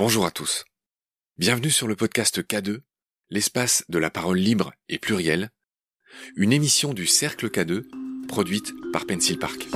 Bonjour 0.00 0.24
à 0.24 0.30
tous. 0.30 0.64
Bienvenue 1.36 1.70
sur 1.70 1.86
le 1.86 1.94
podcast 1.94 2.40
K2, 2.40 2.78
l'espace 3.28 3.84
de 3.90 3.98
la 3.98 4.08
parole 4.08 4.38
libre 4.38 4.72
et 4.88 4.98
plurielle, 4.98 5.50
une 6.36 6.54
émission 6.54 6.94
du 6.94 7.06
Cercle 7.06 7.50
K2 7.50 7.82
produite 8.26 8.72
par 8.94 9.04
Pencil 9.04 9.38
Park. 9.38 9.68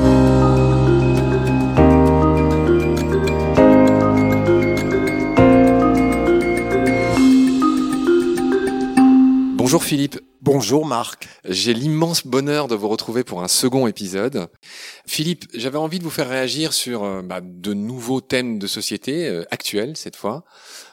Bonjour 9.75 9.89
Philippe. 9.89 10.21
Bonjour 10.41 10.87
Marc. 10.87 11.27
J'ai 11.45 11.75
l'immense 11.75 12.25
bonheur 12.25 12.69
de 12.69 12.77
vous 12.77 12.87
retrouver 12.87 13.25
pour 13.25 13.43
un 13.43 13.49
second 13.49 13.89
épisode. 13.89 14.49
Philippe, 15.05 15.47
j'avais 15.53 15.79
envie 15.79 15.99
de 15.99 16.05
vous 16.05 16.11
faire 16.11 16.29
réagir 16.29 16.73
sur 16.73 17.03
euh, 17.03 17.23
bah, 17.23 17.41
de 17.43 17.75
nouveaux 17.75 18.21
thèmes 18.21 18.61
de 18.61 18.69
société 18.69 19.27
euh, 19.27 19.43
actuels 19.51 19.97
cette 19.97 20.15
fois. 20.15 20.45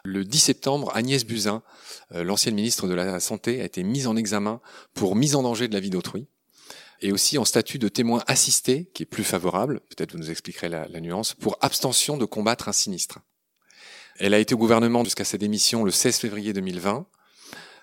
Le 0.03 0.25
10 0.25 0.39
septembre, 0.39 0.91
Agnès 0.95 1.23
Buzyn, 1.25 1.61
euh, 2.15 2.23
l'ancienne 2.23 2.55
ministre 2.55 2.87
de 2.87 2.95
la 2.95 3.19
Santé, 3.19 3.61
a 3.61 3.65
été 3.65 3.83
mise 3.83 4.07
en 4.07 4.15
examen 4.15 4.61
pour 4.95 5.15
mise 5.15 5.35
en 5.35 5.43
danger 5.43 5.67
de 5.67 5.75
la 5.75 5.79
vie 5.79 5.91
d'autrui 5.91 6.25
et 7.01 7.11
aussi 7.11 7.37
en 7.37 7.45
statut 7.45 7.77
de 7.77 7.87
témoin 7.87 8.23
assisté, 8.25 8.89
qui 8.95 9.03
est 9.03 9.05
plus 9.05 9.23
favorable, 9.23 9.81
peut-être 9.89 10.13
vous 10.13 10.17
nous 10.17 10.31
expliquerez 10.31 10.69
la, 10.69 10.87
la 10.87 11.01
nuance, 11.01 11.35
pour 11.35 11.55
abstention 11.61 12.17
de 12.17 12.25
combattre 12.25 12.67
un 12.67 12.73
sinistre. 12.73 13.19
Elle 14.17 14.33
a 14.33 14.39
été 14.39 14.55
au 14.55 14.57
gouvernement 14.57 15.03
jusqu'à 15.03 15.23
sa 15.23 15.37
démission 15.37 15.83
le 15.83 15.91
16 15.91 16.17
février 16.17 16.51
2020. 16.51 17.05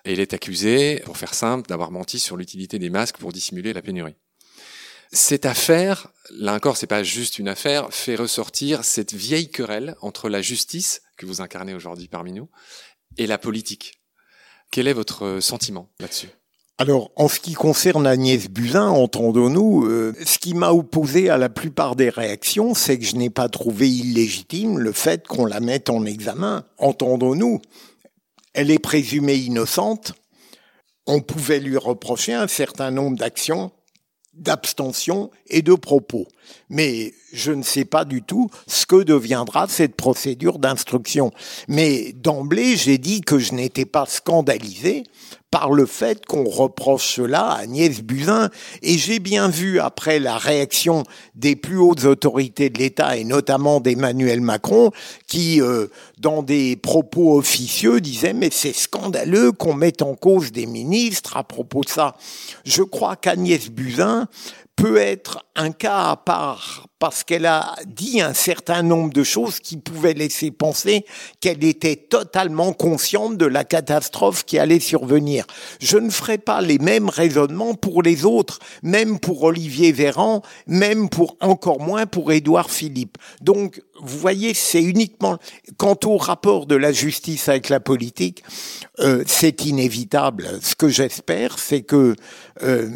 Et 0.05 0.13
il 0.13 0.19
est 0.19 0.33
accusé, 0.33 1.01
pour 1.05 1.17
faire 1.17 1.33
simple, 1.33 1.67
d'avoir 1.67 1.91
menti 1.91 2.19
sur 2.19 2.37
l'utilité 2.37 2.79
des 2.79 2.89
masques 2.89 3.17
pour 3.17 3.33
dissimuler 3.33 3.73
la 3.73 3.81
pénurie. 3.81 4.15
Cette 5.11 5.45
affaire, 5.45 6.09
là 6.29 6.53
encore, 6.53 6.77
c'est 6.77 6.87
pas 6.87 7.03
juste 7.03 7.39
une 7.39 7.47
affaire, 7.47 7.91
fait 7.91 8.15
ressortir 8.15 8.83
cette 8.83 9.13
vieille 9.13 9.49
querelle 9.49 9.95
entre 10.01 10.29
la 10.29 10.41
justice, 10.41 11.01
que 11.17 11.25
vous 11.25 11.41
incarnez 11.41 11.73
aujourd'hui 11.73 12.07
parmi 12.07 12.31
nous, 12.31 12.49
et 13.17 13.25
la 13.25 13.39
politique. 13.39 14.01
Quel 14.71 14.87
est 14.87 14.93
votre 14.93 15.39
sentiment 15.41 15.89
là-dessus? 15.99 16.29
Alors, 16.77 17.11
en 17.17 17.27
ce 17.27 17.41
qui 17.41 17.55
concerne 17.55 18.07
Agnès 18.07 18.47
Buzyn, 18.47 18.87
entendons-nous, 18.87 19.85
euh, 19.85 20.13
ce 20.25 20.37
qui 20.37 20.53
m'a 20.53 20.71
opposé 20.71 21.29
à 21.29 21.37
la 21.37 21.49
plupart 21.49 21.97
des 21.97 22.09
réactions, 22.09 22.73
c'est 22.73 22.97
que 22.97 23.03
je 23.03 23.17
n'ai 23.17 23.29
pas 23.29 23.49
trouvé 23.49 23.89
illégitime 23.89 24.79
le 24.79 24.93
fait 24.93 25.27
qu'on 25.27 25.45
la 25.45 25.59
mette 25.59 25.89
en 25.89 26.05
examen. 26.05 26.63
Entendons-nous 26.77 27.61
elle 28.53 28.71
est 28.71 28.79
présumée 28.79 29.35
innocente, 29.35 30.13
on 31.05 31.21
pouvait 31.21 31.59
lui 31.59 31.77
reprocher 31.77 32.33
un 32.33 32.47
certain 32.47 32.91
nombre 32.91 33.17
d'actions, 33.17 33.71
d'abstention 34.33 35.31
et 35.47 35.61
de 35.61 35.73
propos. 35.73 36.27
Mais 36.69 37.13
je 37.33 37.51
ne 37.51 37.63
sais 37.63 37.85
pas 37.85 38.05
du 38.05 38.21
tout 38.21 38.49
ce 38.67 38.85
que 38.85 39.03
deviendra 39.03 39.67
cette 39.67 39.95
procédure 39.95 40.59
d'instruction. 40.59 41.31
Mais 41.67 42.13
d'emblée, 42.13 42.77
j'ai 42.77 42.97
dit 42.97 43.21
que 43.21 43.39
je 43.39 43.53
n'étais 43.53 43.85
pas 43.85 44.05
scandalisé 44.05 45.03
par 45.51 45.71
le 45.71 45.85
fait 45.85 46.25
qu'on 46.25 46.43
reproche 46.43 47.15
cela 47.15 47.41
à 47.41 47.59
Agnès 47.59 48.01
Buzyn. 48.01 48.49
Et 48.81 48.97
j'ai 48.97 49.19
bien 49.19 49.49
vu, 49.49 49.79
après 49.79 50.19
la 50.19 50.37
réaction 50.37 51.03
des 51.35 51.55
plus 51.55 51.77
hautes 51.77 52.05
autorités 52.05 52.69
de 52.69 52.77
l'État, 52.77 53.17
et 53.17 53.23
notamment 53.23 53.79
d'Emmanuel 53.79 54.41
Macron, 54.41 54.91
qui, 55.27 55.61
euh, 55.61 55.87
dans 56.19 56.43
des 56.43 56.75
propos 56.75 57.37
officieux, 57.37 58.01
disait 58.01 58.33
mais 58.33 58.49
c'est 58.51 58.73
scandaleux 58.73 59.51
qu'on 59.51 59.73
mette 59.73 60.01
en 60.01 60.15
cause 60.15 60.51
des 60.51 60.65
ministres 60.65 61.37
à 61.37 61.43
propos 61.43 61.81
de 61.81 61.89
ça. 61.89 62.15
Je 62.65 62.83
crois 62.83 63.15
qu'Agnès 63.15 63.69
Buzyn 63.69 64.27
peut 64.79 64.97
être 64.97 65.45
un 65.55 65.71
cas 65.71 66.09
à 66.11 66.15
part 66.15 66.87
parce 66.99 67.23
qu'elle 67.23 67.45
a 67.45 67.75
dit 67.85 68.21
un 68.21 68.33
certain 68.33 68.81
nombre 68.81 69.11
de 69.11 69.23
choses 69.23 69.59
qui 69.59 69.77
pouvaient 69.77 70.13
laisser 70.13 70.51
penser 70.51 71.05
qu'elle 71.41 71.63
était 71.63 71.95
totalement 71.95 72.71
consciente 72.71 73.37
de 73.37 73.45
la 73.45 73.65
catastrophe 73.65 74.45
qui 74.45 74.57
allait 74.57 74.79
survenir. 74.79 75.45
Je 75.81 75.97
ne 75.97 76.09
ferai 76.09 76.37
pas 76.37 76.61
les 76.61 76.77
mêmes 76.77 77.09
raisonnements 77.09 77.73
pour 77.73 78.03
les 78.03 78.23
autres, 78.25 78.59
même 78.83 79.19
pour 79.19 79.43
Olivier 79.43 79.91
Véran, 79.91 80.41
même 80.67 81.09
pour 81.09 81.37
encore 81.41 81.81
moins 81.81 82.05
pour 82.05 82.31
Édouard 82.31 82.69
Philippe. 82.69 83.17
Donc, 83.41 83.81
vous 84.01 84.17
voyez, 84.17 84.53
c'est 84.53 84.83
uniquement 84.83 85.37
quant 85.77 85.97
au 86.05 86.17
rapport 86.17 86.65
de 86.65 86.75
la 86.75 86.93
justice 86.93 87.49
avec 87.49 87.69
la 87.69 87.81
politique, 87.81 88.43
euh, 88.99 89.23
c'est 89.27 89.65
inévitable. 89.65 90.59
Ce 90.61 90.75
que 90.75 90.87
j'espère, 90.87 91.59
c'est 91.59 91.81
que 91.81 92.15
euh, 92.63 92.89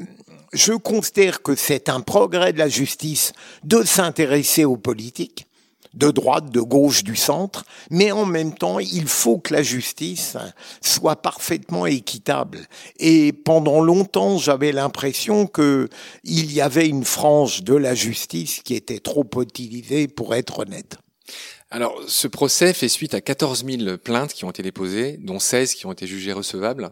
je 0.53 0.73
considère 0.73 1.41
que 1.41 1.55
c'est 1.55 1.89
un 1.89 2.01
progrès 2.01 2.53
de 2.53 2.59
la 2.59 2.69
justice 2.69 3.33
de 3.63 3.83
s'intéresser 3.83 4.65
aux 4.65 4.77
politiques, 4.77 5.47
de 5.93 6.09
droite, 6.09 6.49
de 6.49 6.61
gauche, 6.61 7.03
du 7.03 7.15
centre, 7.15 7.65
mais 7.91 8.11
en 8.11 8.25
même 8.25 8.53
temps, 8.53 8.79
il 8.79 9.07
faut 9.07 9.37
que 9.37 9.53
la 9.53 9.61
justice 9.61 10.37
soit 10.81 11.17
parfaitement 11.17 11.85
équitable. 11.85 12.59
Et 12.99 13.31
pendant 13.31 13.81
longtemps, 13.81 14.37
j'avais 14.37 14.71
l'impression 14.71 15.45
que 15.45 15.89
il 16.23 16.51
y 16.51 16.61
avait 16.61 16.87
une 16.87 17.05
frange 17.05 17.63
de 17.63 17.75
la 17.75 17.93
justice 17.93 18.61
qui 18.63 18.75
était 18.75 18.99
trop 18.99 19.27
utilisée 19.39 20.07
pour 20.07 20.33
être 20.33 20.59
honnête. 20.59 20.97
Alors, 21.69 21.99
ce 22.07 22.27
procès 22.27 22.73
fait 22.73 22.89
suite 22.89 23.13
à 23.15 23.21
14 23.21 23.65
000 23.65 23.97
plaintes 23.97 24.33
qui 24.33 24.45
ont 24.45 24.51
été 24.51 24.61
déposées, 24.61 25.17
dont 25.19 25.39
16 25.39 25.73
qui 25.73 25.85
ont 25.85 25.91
été 25.91 26.05
jugées 26.05 26.33
recevables. 26.33 26.91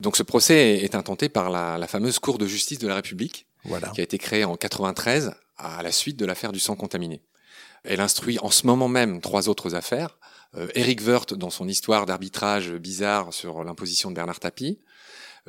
Donc 0.00 0.16
ce 0.16 0.22
procès 0.22 0.78
est 0.78 0.94
intenté 0.94 1.28
par 1.28 1.50
la, 1.50 1.78
la 1.78 1.86
fameuse 1.86 2.18
Cour 2.18 2.38
de 2.38 2.46
justice 2.46 2.78
de 2.78 2.88
la 2.88 2.96
République, 2.96 3.46
voilà. 3.64 3.88
qui 3.88 4.00
a 4.00 4.04
été 4.04 4.18
créée 4.18 4.44
en 4.44 4.56
93 4.56 5.32
à 5.56 5.82
la 5.82 5.92
suite 5.92 6.16
de 6.16 6.26
l'affaire 6.26 6.52
du 6.52 6.60
sang 6.60 6.76
contaminé. 6.76 7.22
Elle 7.84 8.00
instruit 8.00 8.38
en 8.40 8.50
ce 8.50 8.66
moment 8.66 8.88
même 8.88 9.20
trois 9.20 9.48
autres 9.48 9.74
affaires. 9.74 10.18
Euh, 10.56 10.68
Eric 10.74 11.00
Woerth 11.06 11.34
dans 11.34 11.50
son 11.50 11.68
histoire 11.68 12.06
d'arbitrage 12.06 12.72
bizarre 12.72 13.32
sur 13.32 13.62
l'imposition 13.62 14.10
de 14.10 14.14
Bernard 14.14 14.40
Tapie, 14.40 14.80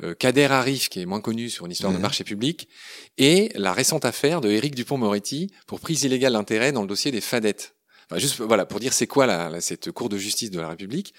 euh, 0.02 0.14
Kader 0.14 0.44
Arif 0.44 0.88
qui 0.88 1.00
est 1.00 1.06
moins 1.06 1.20
connu 1.20 1.48
sur 1.48 1.64
une 1.64 1.72
histoire 1.72 1.92
mmh. 1.92 1.96
de 1.96 2.00
marché 2.02 2.24
public, 2.24 2.68
et 3.16 3.50
la 3.54 3.72
récente 3.72 4.04
affaire 4.04 4.40
de 4.40 4.50
Éric 4.50 4.74
Dupont-Moretti 4.74 5.50
pour 5.66 5.80
prise 5.80 6.04
illégale 6.04 6.34
d'intérêt 6.34 6.72
dans 6.72 6.82
le 6.82 6.88
dossier 6.88 7.10
des 7.10 7.20
fadettes. 7.22 7.74
Enfin, 8.08 8.20
juste 8.20 8.40
voilà 8.40 8.66
pour 8.66 8.78
dire 8.78 8.92
c'est 8.92 9.06
quoi 9.06 9.26
la, 9.26 9.48
la, 9.48 9.60
cette 9.60 9.90
Cour 9.90 10.08
de 10.08 10.18
justice 10.18 10.50
de 10.50 10.60
la 10.60 10.68
République. 10.68 11.14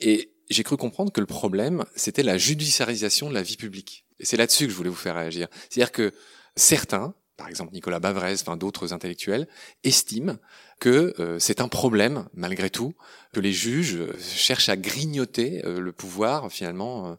Et 0.00 0.33
j'ai 0.50 0.62
cru 0.62 0.76
comprendre 0.76 1.12
que 1.12 1.20
le 1.20 1.26
problème, 1.26 1.84
c'était 1.94 2.22
la 2.22 2.38
judiciarisation 2.38 3.28
de 3.28 3.34
la 3.34 3.42
vie 3.42 3.56
publique. 3.56 4.06
Et 4.20 4.24
c'est 4.24 4.36
là-dessus 4.36 4.66
que 4.66 4.70
je 4.70 4.76
voulais 4.76 4.90
vous 4.90 4.96
faire 4.96 5.14
réagir. 5.14 5.48
C'est-à-dire 5.68 5.92
que 5.92 6.12
certains, 6.56 7.14
par 7.36 7.48
exemple 7.48 7.72
Nicolas 7.72 8.00
Bavrez, 8.00 8.34
enfin 8.34 8.56
d'autres 8.56 8.92
intellectuels, 8.92 9.48
estiment 9.82 10.36
que 10.80 11.14
euh, 11.18 11.38
c'est 11.38 11.60
un 11.60 11.68
problème, 11.68 12.28
malgré 12.34 12.70
tout, 12.70 12.94
que 13.32 13.40
les 13.40 13.52
juges 13.52 13.98
cherchent 14.20 14.68
à 14.68 14.76
grignoter 14.76 15.64
euh, 15.64 15.80
le 15.80 15.92
pouvoir, 15.92 16.50
finalement, 16.50 17.08
euh, 17.08 17.14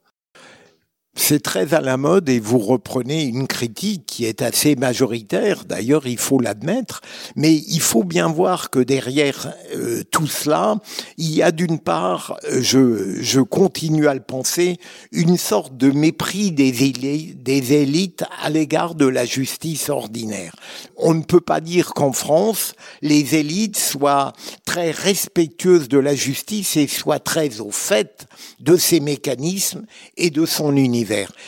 c'est 1.15 1.41
très 1.41 1.73
à 1.73 1.81
la 1.81 1.97
mode 1.97 2.29
et 2.29 2.39
vous 2.39 2.59
reprenez 2.59 3.23
une 3.23 3.47
critique 3.47 4.05
qui 4.05 4.25
est 4.25 4.41
assez 4.41 4.75
majoritaire, 4.75 5.65
d'ailleurs 5.65 6.07
il 6.07 6.17
faut 6.17 6.39
l'admettre, 6.39 7.01
mais 7.35 7.55
il 7.55 7.79
faut 7.79 8.03
bien 8.03 8.27
voir 8.27 8.69
que 8.69 8.79
derrière 8.79 9.53
euh, 9.73 10.03
tout 10.11 10.27
cela, 10.27 10.75
il 11.17 11.33
y 11.33 11.41
a 11.41 11.51
d'une 11.51 11.79
part, 11.79 12.37
je, 12.51 13.21
je 13.21 13.39
continue 13.39 14.07
à 14.07 14.13
le 14.13 14.19
penser, 14.19 14.77
une 15.11 15.37
sorte 15.37 15.77
de 15.77 15.89
mépris 15.89 16.51
des 16.51 16.83
élites, 16.83 17.41
des 17.41 17.73
élites 17.73 18.23
à 18.43 18.49
l'égard 18.49 18.95
de 18.95 19.07
la 19.07 19.25
justice 19.25 19.89
ordinaire. 19.89 20.55
On 20.97 21.13
ne 21.13 21.23
peut 21.23 21.41
pas 21.41 21.61
dire 21.61 21.93
qu'en 21.93 22.11
France, 22.11 22.73
les 23.01 23.35
élites 23.35 23.77
soient 23.77 24.33
très 24.65 24.91
respectueuses 24.91 25.87
de 25.87 25.97
la 25.97 26.15
justice 26.15 26.75
et 26.75 26.87
soient 26.87 27.19
très 27.19 27.61
au 27.61 27.71
fait 27.71 28.27
de 28.59 28.75
ses 28.75 28.99
mécanismes 28.99 29.85
et 30.17 30.29
de 30.29 30.45
son 30.45 30.75
univers. 30.75 31.04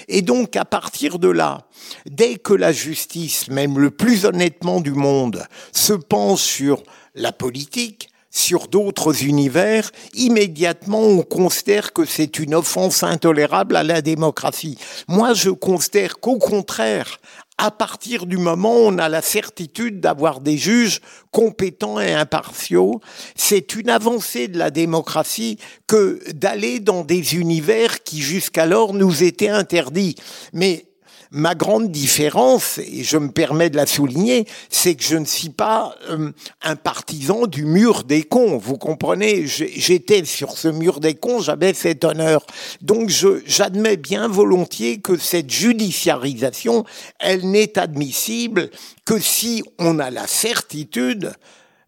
Et 0.07 0.21
donc, 0.21 0.55
à 0.55 0.65
partir 0.65 1.19
de 1.19 1.29
là, 1.29 1.67
dès 2.05 2.35
que 2.35 2.53
la 2.53 2.71
justice, 2.71 3.49
même 3.49 3.79
le 3.79 3.91
plus 3.91 4.25
honnêtement 4.25 4.81
du 4.81 4.91
monde, 4.91 5.45
se 5.71 5.93
penche 5.93 6.41
sur 6.41 6.83
la 7.15 7.31
politique, 7.31 8.09
sur 8.29 8.67
d'autres 8.67 9.23
univers, 9.23 9.91
immédiatement 10.13 11.01
on 11.01 11.23
considère 11.23 11.91
que 11.91 12.05
c'est 12.05 12.37
une 12.39 12.53
offense 12.53 13.01
intolérable 13.01 13.75
à 13.75 13.83
la 13.83 14.01
démocratie. 14.01 14.77
Moi, 15.07 15.33
je 15.33 15.49
considère 15.49 16.19
qu'au 16.19 16.37
contraire, 16.37 17.19
à 17.57 17.71
partir 17.71 18.25
du 18.25 18.37
moment 18.37 18.75
où 18.75 18.87
on 18.87 18.97
a 18.99 19.09
la 19.09 19.21
certitude 19.21 19.99
d'avoir 19.99 20.41
des 20.41 20.57
juges 20.57 21.01
compétents 21.31 21.99
et 21.99 22.13
impartiaux, 22.13 23.01
c'est 23.35 23.75
une 23.75 23.89
avancée 23.89 24.47
de 24.47 24.59
la 24.59 24.69
démocratie 24.69 25.57
que 25.87 26.19
d'aller 26.33 26.79
dans 26.79 27.03
des 27.03 27.35
univers 27.35 28.03
qui 28.03 28.21
jusqu'alors 28.21 28.93
nous 28.93 29.23
étaient 29.23 29.49
interdits. 29.49 30.15
Mais 30.53 30.85
Ma 31.31 31.55
grande 31.55 31.91
différence, 31.91 32.77
et 32.77 33.03
je 33.03 33.17
me 33.17 33.31
permets 33.31 33.69
de 33.69 33.75
la 33.75 33.85
souligner, 33.85 34.47
c'est 34.69 34.95
que 34.95 35.03
je 35.03 35.17
ne 35.17 35.25
suis 35.25 35.49
pas 35.49 35.95
euh, 36.09 36.31
un 36.61 36.75
partisan 36.75 37.47
du 37.47 37.65
mur 37.65 38.03
des 38.03 38.23
cons. 38.23 38.57
Vous 38.57 38.77
comprenez? 38.77 39.45
J'étais 39.45 40.23
sur 40.25 40.57
ce 40.57 40.67
mur 40.67 40.99
des 40.99 41.15
cons, 41.15 41.41
j'avais 41.41 41.73
cet 41.73 42.05
honneur. 42.05 42.45
Donc 42.81 43.09
j'admets 43.45 43.97
bien 43.97 44.27
volontiers 44.27 44.99
que 44.99 45.17
cette 45.17 45.51
judiciarisation, 45.51 46.85
elle 47.19 47.49
n'est 47.49 47.77
admissible 47.77 48.69
que 49.05 49.19
si 49.19 49.63
on 49.79 49.99
a 49.99 50.09
la 50.09 50.27
certitude 50.27 51.33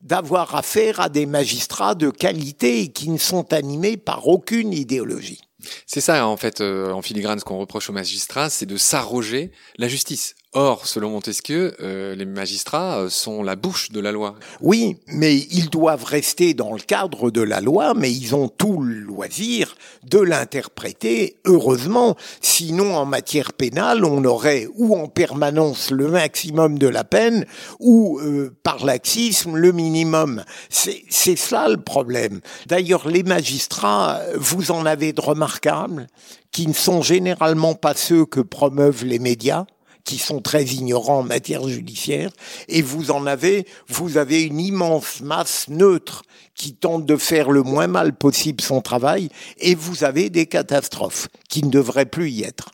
d'avoir 0.01 0.56
affaire 0.56 1.00
à 1.00 1.09
des 1.09 1.25
magistrats 1.25 1.95
de 1.95 2.09
qualité 2.09 2.81
et 2.81 2.88
qui 2.89 3.09
ne 3.09 3.18
sont 3.18 3.53
animés 3.53 3.97
par 3.97 4.27
aucune 4.27 4.74
idéologie. 4.74 5.41
C'est 5.86 6.01
ça, 6.01 6.27
en 6.27 6.38
fait, 6.38 6.62
euh, 6.62 6.92
en 6.92 7.01
filigrane, 7.01 7.39
ce 7.39 7.45
qu'on 7.45 7.57
reproche 7.57 7.89
aux 7.89 7.94
magistrats, 7.94 8.50
c'est 8.50 8.66
de 8.66 8.77
s'arroger 8.77 9.51
la 9.77 9.88
justice. 9.88 10.36
Or, 10.54 10.88
selon 10.88 11.12
Montesquieu, 11.12 11.75
euh, 11.80 12.16
les 12.16 12.25
magistrats 12.25 13.01
euh, 13.01 13.10
sont 13.10 13.44
la 13.44 13.56
bouche 13.56 13.92
de 13.92 14.00
la 14.00 14.12
loi. 14.12 14.34
Oui, 14.62 14.98
mais 15.06 15.38
ils 15.38 15.69
doivent 15.69 16.06
rester 16.06 16.56
dans 16.56 16.74
le 16.74 16.80
cadre 16.80 17.30
de 17.30 17.44
la 17.44 17.62
loi, 17.62 17.94
mais 17.94 18.12
ils 18.12 18.34
ont 18.34 18.48
tout 18.48 18.81
le 18.81 18.96
loisir 18.96 19.75
de 20.10 20.18
l'interpréter, 20.18 21.36
heureusement. 21.46 22.16
Sinon, 22.42 22.96
en 22.96 23.06
matière 23.06 23.54
pénale, 23.54 24.04
on 24.04 24.25
aurait 24.25 24.68
ou 24.74 24.96
en 24.96 25.07
permanence 25.07 25.92
le 25.92 26.07
maximum 26.07 26.80
de 26.80 26.88
la 26.88 27.04
peine, 27.04 27.46
ou 27.80 28.19
euh, 28.19 28.51
par 28.63 28.84
laxisme 28.84 29.56
le 29.56 29.72
minimum. 29.72 30.44
C'est 30.69 31.36
ça 31.36 31.69
le 31.69 31.78
problème. 31.78 32.42
D'ailleurs, 32.66 33.07
les 33.07 33.22
magistrats, 33.22 34.19
vous 34.36 34.72
en 34.72 34.88
avez 34.88 35.13
de 35.13 35.22
remarquables, 35.22 36.07
qui 36.51 36.66
ne 36.66 36.74
sont 36.74 37.04
généralement 37.04 37.75
pas 37.75 37.94
ceux 37.94 38.25
que 38.25 38.40
promeuvent 38.40 39.06
les 39.06 39.19
médias 39.19 39.68
qui 40.09 40.17
sont 40.17 40.41
très 40.41 40.63
ignorants 40.63 41.19
en 41.19 41.23
matière 41.23 41.67
judiciaire, 41.67 42.31
et 42.67 42.81
vous 42.81 43.11
en 43.11 43.27
avez, 43.27 43.67
vous 43.89 44.17
avez 44.17 44.41
une 44.41 44.59
immense 44.59 45.21
masse 45.21 45.67
neutre 45.67 46.23
qui 46.56 46.73
tente 46.73 47.06
de 47.06 47.15
faire 47.15 47.51
le 47.51 47.61
moins 47.61 47.85
mal 47.85 48.17
possible 48.17 48.59
son 48.59 48.81
travail, 48.81 49.29
et 49.59 49.75
vous 49.75 50.03
avez 50.03 50.31
des 50.31 50.47
catastrophes 50.47 51.27
qui 51.47 51.63
ne 51.63 51.69
devraient 51.69 52.07
plus 52.07 52.31
y 52.31 52.41
être. 52.41 52.71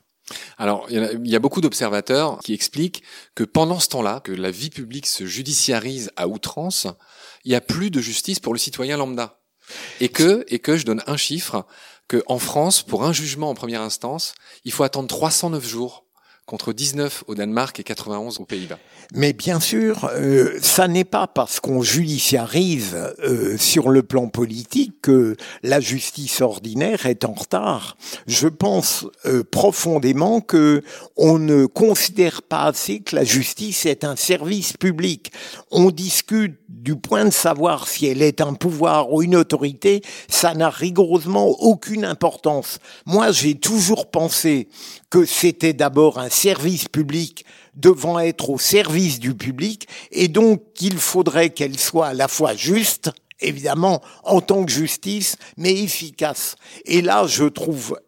Alors, 0.57 0.87
il 0.89 1.27
y 1.27 1.35
a, 1.35 1.39
beaucoup 1.39 1.59
d'observateurs 1.59 2.39
qui 2.39 2.53
expliquent 2.53 3.03
que 3.35 3.43
pendant 3.43 3.81
ce 3.81 3.89
temps-là, 3.89 4.21
que 4.21 4.31
la 4.31 4.49
vie 4.49 4.69
publique 4.69 5.05
se 5.05 5.25
judiciarise 5.25 6.11
à 6.15 6.29
outrance, 6.29 6.87
il 7.43 7.49
n'y 7.49 7.55
a 7.55 7.61
plus 7.61 7.91
de 7.91 7.99
justice 7.99 8.39
pour 8.39 8.53
le 8.53 8.59
citoyen 8.59 8.95
lambda. 8.95 9.41
Et 9.99 10.07
que, 10.07 10.45
et 10.47 10.59
que 10.59 10.77
je 10.77 10.85
donne 10.85 11.03
un 11.05 11.17
chiffre, 11.17 11.65
que 12.07 12.23
en 12.27 12.39
France, 12.39 12.81
pour 12.81 13.03
un 13.03 13.11
jugement 13.11 13.49
en 13.49 13.55
première 13.55 13.81
instance, 13.81 14.35
il 14.63 14.71
faut 14.71 14.83
attendre 14.83 15.09
309 15.09 15.67
jours 15.67 16.04
contre 16.45 16.73
19 16.73 17.23
au 17.27 17.33
Danemark 17.33 17.79
et 17.79 17.83
91 17.83 18.39
aux 18.39 18.45
Pays-Bas. 18.45 18.77
Mais 19.15 19.33
bien 19.33 19.59
sûr, 19.59 20.09
euh, 20.13 20.57
ça 20.61 20.87
n'est 20.87 21.03
pas 21.03 21.25
parce 21.25 21.59
qu'on 21.59 21.81
judiciarise 21.81 22.95
euh, 23.23 23.57
sur 23.57 23.89
le 23.89 24.03
plan 24.03 24.27
politique 24.27 25.01
que 25.01 25.35
la 25.63 25.79
justice 25.79 26.41
ordinaire 26.41 27.07
est 27.07 27.25
en 27.25 27.33
retard. 27.33 27.97
Je 28.27 28.47
pense 28.47 29.07
euh, 29.25 29.43
profondément 29.43 30.39
que 30.39 30.83
on 31.17 31.39
ne 31.39 31.65
considère 31.65 32.43
pas 32.43 32.65
assez 32.65 32.99
que 32.99 33.15
la 33.15 33.23
justice 33.23 33.87
est 33.87 34.03
un 34.03 34.15
service 34.15 34.73
public. 34.73 35.31
On 35.71 35.89
discute 35.89 36.59
du 36.69 36.95
point 36.95 37.25
de 37.25 37.31
savoir 37.31 37.87
si 37.87 38.05
elle 38.05 38.21
est 38.21 38.41
un 38.41 38.53
pouvoir 38.53 39.11
ou 39.11 39.23
une 39.23 39.35
autorité, 39.35 40.03
ça 40.27 40.53
n'a 40.53 40.69
rigoureusement 40.69 41.47
aucune 41.47 42.05
importance. 42.05 42.77
Moi, 43.07 43.31
j'ai 43.31 43.55
toujours 43.55 44.11
pensé 44.11 44.67
que 45.09 45.25
c'était 45.25 45.73
d'abord 45.73 46.19
un 46.19 46.29
service 46.29 46.87
public 46.87 47.45
devant 47.75 48.19
être 48.19 48.49
au 48.49 48.57
service 48.57 49.19
du 49.19 49.33
public 49.33 49.87
et 50.11 50.27
donc 50.27 50.61
qu'il 50.73 50.97
faudrait 50.97 51.49
qu'elle 51.49 51.77
soit 51.77 52.07
à 52.07 52.13
la 52.13 52.27
fois 52.27 52.55
juste, 52.55 53.11
évidemment, 53.39 54.01
en 54.23 54.41
tant 54.41 54.63
que 54.63 54.71
justice, 54.71 55.37
mais 55.57 55.73
efficace. 55.73 56.55
Et 56.85 57.01
là, 57.01 57.25
je 57.27 57.45
trouve 57.45 57.99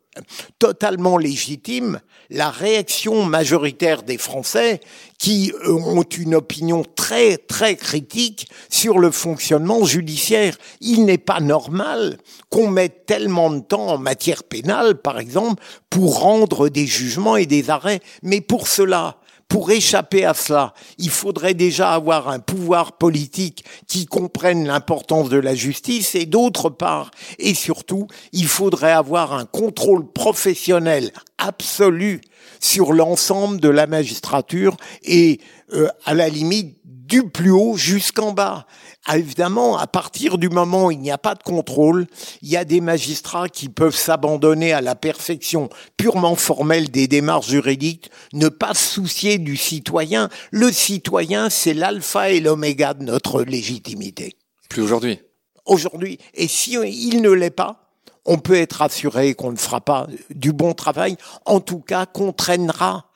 totalement 0.60 1.18
légitime 1.18 2.00
la 2.30 2.50
réaction 2.50 3.24
majoritaire 3.24 4.04
des 4.04 4.18
Français 4.18 4.82
qui 5.18 5.54
euh, 5.64 5.74
ont 5.74 6.04
une 6.04 6.36
opinion 6.36 6.84
très 6.96 7.38
très 7.38 7.76
critique 7.76 8.50
sur 8.70 9.00
le 9.00 9.12
fonctionnement 9.12 9.86
judiciaire. 9.86 10.58
Il 10.82 11.06
n'est 11.06 11.18
pas 11.18 11.40
normal 11.40 12.18
qu'on 12.50 12.70
mette 12.70 13.06
tellement 13.06 13.50
de 13.50 13.60
temps 13.60 13.88
en 13.88 13.98
matière 13.98 14.44
pénale, 14.44 15.02
par 15.02 15.20
exemple, 15.20 15.64
pour 15.90 16.20
rendre 16.20 16.70
des 16.70 16.86
jugements 16.86 17.38
et 17.38 17.46
des 17.46 17.70
arrêts. 17.70 18.02
Mais 18.24 18.42
pour 18.42 18.68
cela, 18.68 19.18
pour 19.48 19.72
échapper 19.72 20.26
à 20.26 20.34
cela, 20.34 20.74
il 20.98 21.10
faudrait 21.10 21.54
déjà 21.54 21.94
avoir 21.94 22.28
un 22.28 22.40
pouvoir 22.40 22.98
politique 22.98 23.64
qui 23.88 24.06
comprenne 24.06 24.68
l'importance 24.68 25.30
de 25.30 25.38
la 25.38 25.56
justice 25.56 26.16
et 26.16 26.26
d'autre 26.26 26.70
part, 26.70 27.12
et 27.40 27.54
surtout, 27.54 28.08
il 28.34 28.48
faudrait 28.48 28.92
avoir 28.92 29.34
un 29.34 29.46
contrôle 29.46 30.12
professionnel 30.12 31.12
absolu 31.38 32.22
sur 32.60 32.92
l'ensemble 32.92 33.60
de 33.60 33.70
la 33.70 33.88
magistrature 33.88 34.76
et 35.04 35.40
euh, 35.74 35.88
à 36.06 36.14
la 36.14 36.30
limite 36.30 36.78
du 36.84 37.30
plus 37.30 37.52
haut 37.52 37.76
jusqu'en 37.76 38.34
bas. 38.34 38.68
Ah, 39.06 39.18
évidemment, 39.18 39.78
à 39.78 39.88
partir 39.88 40.38
du 40.38 40.50
moment 40.50 40.88
où 40.88 40.92
il 40.92 41.00
n'y 41.00 41.12
a 41.12 41.18
pas 41.18 41.36
de 41.36 41.44
contrôle, 41.44 42.08
il 42.42 42.50
y 42.50 42.58
a 42.58 42.66
des 42.66 42.82
magistrats 42.82 43.48
qui 43.48 43.70
peuvent 43.70 43.96
s'abandonner 43.96 44.74
à 44.74 44.82
la 44.82 44.96
perfection 44.96 45.70
purement 45.96 46.36
formelle 46.36 46.92
des 46.92 47.08
démarches 47.08 47.48
juridiques, 47.48 48.12
ne 48.34 48.50
pas 48.50 48.74
se 48.74 48.96
soucier 48.96 49.38
du 49.38 49.56
citoyen. 49.56 50.30
Le 50.52 50.72
citoyen, 50.72 51.50
c'est 51.50 51.74
l'alpha 51.74 52.32
et 52.32 52.42
l'oméga 52.42 52.94
de 52.94 53.04
notre 53.04 53.44
légitimité. 53.44 54.36
Plus 54.70 54.82
aujourd'hui. 54.82 55.20
Aujourd'hui. 55.66 56.20
Et 56.34 56.50
si 56.50 56.74
il 56.74 57.22
ne 57.22 57.32
l'est 57.32 57.50
pas, 57.50 57.88
on 58.26 58.38
peut 58.38 58.56
être 58.56 58.82
assuré 58.82 59.34
qu'on 59.34 59.54
ne 59.54 59.58
fera 59.58 59.80
pas 59.80 60.08
du 60.30 60.52
bon 60.52 60.74
travail, 60.74 61.16
en 61.46 61.62
tout 61.62 61.80
cas 61.80 62.06
qu'on 62.06 62.34
traînera 62.34 63.07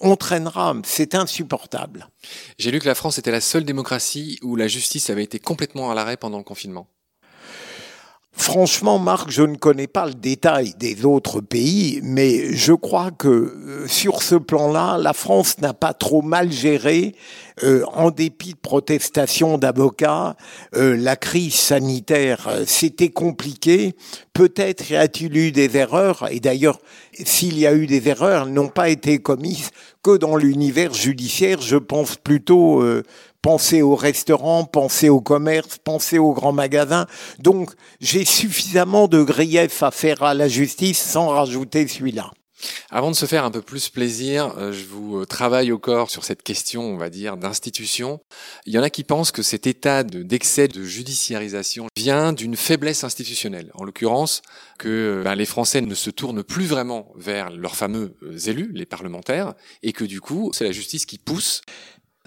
on 0.00 0.16
traînera, 0.16 0.74
c'est 0.84 1.14
insupportable. 1.14 2.08
J'ai 2.58 2.70
lu 2.70 2.80
que 2.80 2.86
la 2.86 2.94
France 2.94 3.18
était 3.18 3.30
la 3.30 3.40
seule 3.40 3.64
démocratie 3.64 4.38
où 4.42 4.56
la 4.56 4.68
justice 4.68 5.10
avait 5.10 5.24
été 5.24 5.38
complètement 5.38 5.90
à 5.90 5.94
l'arrêt 5.94 6.16
pendant 6.16 6.38
le 6.38 6.44
confinement. 6.44 6.88
Franchement, 8.38 8.98
Marc, 8.98 9.30
je 9.30 9.42
ne 9.42 9.56
connais 9.56 9.86
pas 9.86 10.04
le 10.04 10.12
détail 10.12 10.74
des 10.78 11.06
autres 11.06 11.40
pays, 11.40 12.00
mais 12.02 12.52
je 12.52 12.74
crois 12.74 13.10
que 13.10 13.28
euh, 13.28 13.88
sur 13.88 14.22
ce 14.22 14.34
plan-là, 14.34 14.98
la 14.98 15.14
France 15.14 15.58
n'a 15.58 15.72
pas 15.72 15.94
trop 15.94 16.20
mal 16.20 16.52
géré, 16.52 17.14
euh, 17.64 17.82
en 17.94 18.10
dépit 18.10 18.52
de 18.52 18.58
protestations 18.58 19.56
d'avocats, 19.56 20.36
euh, 20.76 20.96
la 20.98 21.16
crise 21.16 21.54
sanitaire. 21.54 22.50
C'était 22.66 23.08
compliqué. 23.08 23.94
Peut-être 24.34 24.90
y 24.90 24.96
a-t-il 24.96 25.34
eu 25.34 25.50
des 25.50 25.74
erreurs, 25.78 26.28
et 26.30 26.38
d'ailleurs, 26.38 26.78
s'il 27.24 27.58
y 27.58 27.66
a 27.66 27.72
eu 27.72 27.86
des 27.86 28.06
erreurs, 28.06 28.46
elles 28.46 28.52
n'ont 28.52 28.68
pas 28.68 28.90
été 28.90 29.18
commises 29.18 29.70
que 30.02 30.18
dans 30.18 30.36
l'univers 30.36 30.92
judiciaire. 30.92 31.62
Je 31.62 31.78
pense 31.78 32.16
plutôt 32.16 32.84
Pensez 33.46 33.80
aux 33.80 33.94
restaurants, 33.94 34.64
pensez 34.64 35.08
au 35.08 35.20
commerce, 35.20 35.78
pensez 35.78 36.18
aux 36.18 36.32
grands 36.32 36.50
magasins. 36.50 37.06
Donc, 37.38 37.70
j'ai 38.00 38.24
suffisamment 38.24 39.06
de 39.06 39.22
griefs 39.22 39.84
à 39.84 39.92
faire 39.92 40.24
à 40.24 40.34
la 40.34 40.48
justice 40.48 41.00
sans 41.00 41.28
rajouter 41.28 41.86
celui-là. 41.86 42.32
Avant 42.90 43.10
de 43.10 43.16
se 43.16 43.26
faire 43.26 43.44
un 43.44 43.52
peu 43.52 43.62
plus 43.62 43.88
plaisir, 43.88 44.54
euh, 44.56 44.72
je 44.72 44.84
vous 44.84 45.18
euh, 45.18 45.26
travaille 45.26 45.70
au 45.70 45.78
corps 45.78 46.10
sur 46.10 46.24
cette 46.24 46.42
question, 46.42 46.82
on 46.82 46.96
va 46.96 47.10
dire, 47.10 47.36
d'institution. 47.36 48.20
Il 48.64 48.72
y 48.72 48.78
en 48.78 48.82
a 48.82 48.90
qui 48.90 49.04
pensent 49.04 49.30
que 49.30 49.42
cet 49.42 49.66
état 49.66 50.02
d'excès 50.02 50.66
de, 50.66 50.82
judiciarisation 50.82 51.86
vient 51.96 52.32
d'une 52.32 52.56
faiblesse 52.56 53.04
institutionnelle. 53.04 53.70
En 53.74 53.84
l'occurrence, 53.84 54.42
que 54.78 55.22
ben, 55.22 55.34
les 55.34 55.46
Français 55.46 55.82
ne 55.82 55.94
se 55.94 56.10
tournent 56.10 56.42
plus 56.42 56.66
vraiment 56.66 57.12
vers 57.16 57.50
leurs 57.50 57.76
fameux 57.76 58.16
euh, 58.22 58.38
élus, 58.38 58.72
les 58.74 58.86
parlementaires, 58.86 59.54
et 59.82 59.92
que 59.92 60.04
du 60.04 60.20
coup, 60.20 60.50
c'est 60.54 60.64
la 60.64 60.72
justice 60.72 61.06
qui 61.06 61.18
pousse 61.18 61.60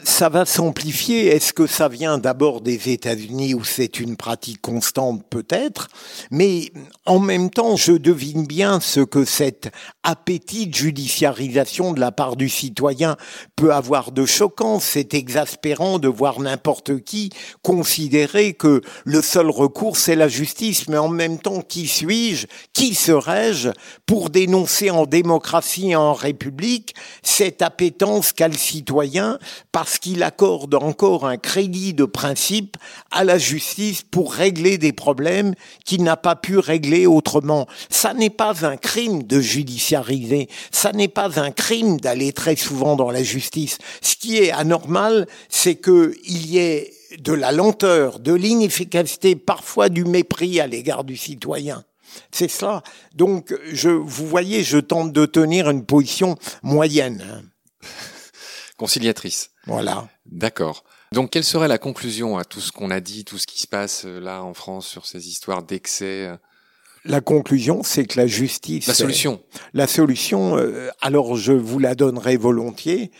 ça 0.04 0.30
va 0.30 0.46
s'amplifier. 0.46 1.28
Est-ce 1.28 1.54
que 1.54 1.68
ça 1.68 1.88
vient 1.88 2.18
d'abord 2.18 2.62
des 2.62 2.90
États-Unis 2.90 3.54
où 3.54 3.64
c'est 3.64 4.00
une 4.00 4.16
pratique 4.16 4.62
constante 4.62 5.24
peut-être? 5.30 5.88
Mais 6.32 6.72
en 7.06 7.20
même 7.20 7.50
temps, 7.50 7.76
je 7.76 7.94
devine 7.94 8.46
bien 8.46 8.80
ce 8.80 9.00
que 9.00 9.26
cet 9.26 9.72
appétit 10.04 10.68
de 10.68 10.76
judiciarisation 10.76 11.94
de 11.94 12.00
la 12.00 12.12
part 12.12 12.36
du 12.36 12.50
citoyen 12.50 13.18
peut 13.56 13.74
avoir 13.74 14.12
de 14.12 14.26
choquant. 14.26 14.80
C'est 14.80 15.14
exaspérant 15.14 16.00
de 16.00 16.08
voir 16.08 16.40
n'importe 16.40 17.00
qui 17.04 17.32
considérer 17.64 18.54
que 18.54 18.82
le 19.06 19.22
seul 19.22 19.50
recours 19.50 19.98
c'est 19.98 20.16
la 20.16 20.28
justice. 20.28 20.88
Mais 20.88 20.98
en 20.98 21.10
même 21.10 21.40
temps, 21.40 21.62
qui 21.62 21.88
suis-je? 21.88 22.48
Qui 22.74 22.94
serais-je 22.94 23.70
pour 24.06 24.30
dénoncer 24.30 24.90
en 24.92 25.06
démocratie 25.06 25.92
et 25.92 25.96
en 25.96 26.14
république 26.14 26.94
cette 27.24 27.62
appétence 27.62 28.34
qu'a 28.34 28.48
le 28.48 28.58
citoyen 28.58 29.40
parce 29.72 29.89
qu'il 29.98 30.24
accorde 30.24 30.76
encore 30.76 31.26
un 31.26 31.38
crédit 31.38 31.94
de 31.94 32.06
principe 32.06 32.78
à 33.12 33.24
la 33.24 33.38
justice 33.38 34.04
pour 34.04 34.34
régler 34.34 34.78
des 34.78 34.94
problèmes 34.94 35.54
qu'il 35.86 36.04
n'a 36.04 36.18
pas 36.18 36.36
pu 36.36 36.60
régler 36.60 37.08
autrement. 37.08 37.68
Ça 37.90 38.14
n'est 38.14 38.30
pas 38.30 38.66
un 38.66 38.78
crime 38.78 39.24
de 39.24 39.40
judiciariser, 39.40 40.50
ça 40.72 40.92
n'est 40.92 41.08
pas 41.08 41.40
un 41.40 41.52
crime 41.52 42.00
d'aller 42.00 42.34
très 42.34 42.56
souvent 42.56 42.96
dans 42.96 43.10
la 43.10 43.24
justice. 43.24 43.78
Ce 44.02 44.16
qui 44.16 44.38
est 44.38 44.52
anormal, 44.52 45.28
c'est 45.50 45.76
qu'il 45.76 46.46
y 46.46 46.60
ait 46.60 46.94
de 47.18 47.34
la 47.34 47.52
lenteur, 47.52 48.20
de 48.20 48.34
l'inefficacité, 48.34 49.36
parfois 49.36 49.90
du 49.90 50.06
mépris 50.06 50.60
à 50.60 50.68
l'égard 50.68 51.04
du 51.04 51.18
citoyen. 51.18 51.84
C'est 52.32 52.50
cela. 52.50 52.84
Donc, 53.16 53.56
je, 53.72 53.90
vous 53.90 54.28
voyez, 54.28 54.64
je 54.64 54.78
tente 54.78 55.14
de 55.14 55.26
tenir 55.26 55.70
une 55.70 55.86
position 55.86 56.38
moyenne. 56.64 57.44
Conciliatrice. 58.78 59.52
Voilà. 59.70 60.08
D'accord. 60.26 60.84
Donc, 61.12 61.32
quelle 61.32 61.44
serait 61.44 61.68
la 61.68 61.78
conclusion 61.78 62.38
à 62.38 62.46
tout 62.46 62.60
ce 62.60 62.72
qu'on 62.72 62.92
a 62.92 63.00
dit, 63.00 63.26
tout 63.26 63.38
ce 63.38 63.48
qui 63.48 63.62
se 63.62 63.68
passe 63.68 64.06
euh, 64.06 64.20
là 64.20 64.44
en 64.44 64.54
France 64.54 64.88
sur 64.88 65.06
ces 65.06 65.28
histoires 65.28 65.64
d'excès 65.64 66.28
euh 66.28 66.38
la 67.06 67.22
conclusion, 67.22 67.82
c'est 67.84 68.06
que 68.06 68.20
la 68.20 68.28
justice. 68.28 68.88
La 68.88 68.94
solution. 68.94 69.40
La 69.74 69.88
solution. 69.88 70.58
Euh, 70.58 70.90
alors, 71.02 71.36
je 71.36 71.54
vous 71.54 71.80
la 71.80 71.96
donnerai 71.96 72.36
volontiers, 72.38 73.12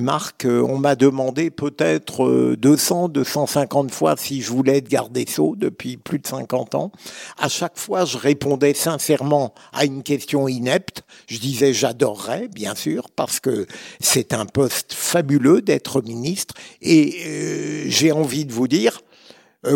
Marc. 0.00 0.44
Euh, 0.44 0.60
on 0.62 0.78
m'a 0.78 0.96
demandé 0.96 1.50
peut-être 1.50 2.56
200, 2.56 3.06
euh, 3.06 3.08
250 3.08 3.92
fois 3.92 4.16
si 4.16 4.42
je 4.42 4.50
voulais 4.50 4.78
être 4.78 4.88
garde 4.88 5.12
des 5.12 5.26
sceaux 5.26 5.54
depuis 5.56 5.96
plus 5.96 6.18
de 6.18 6.26
50 6.26 6.74
ans. 6.74 6.90
À 7.38 7.48
chaque 7.48 7.78
fois, 7.78 8.04
je 8.04 8.18
répondais 8.18 8.74
sincèrement 8.74 9.54
à 9.72 9.84
une 9.84 10.02
question 10.02 10.48
inepte. 10.48 11.02
Je 11.28 11.38
disais 11.38 11.72
j'adorerais, 11.72 12.48
bien 12.48 12.74
sûr, 12.74 13.08
parce 13.14 13.38
que 13.38 13.66
c'est 14.00 14.32
un 14.32 14.46
poste 14.46 14.92
fabuleux 14.92 15.62
d'être 15.62 16.02
ministre. 16.02 16.54
Et 16.82 17.86
j'ai 17.88 18.10
envie 18.12 18.44
de 18.44 18.52
vous 18.52 18.68
dire, 18.68 19.00
euh, 19.00 19.07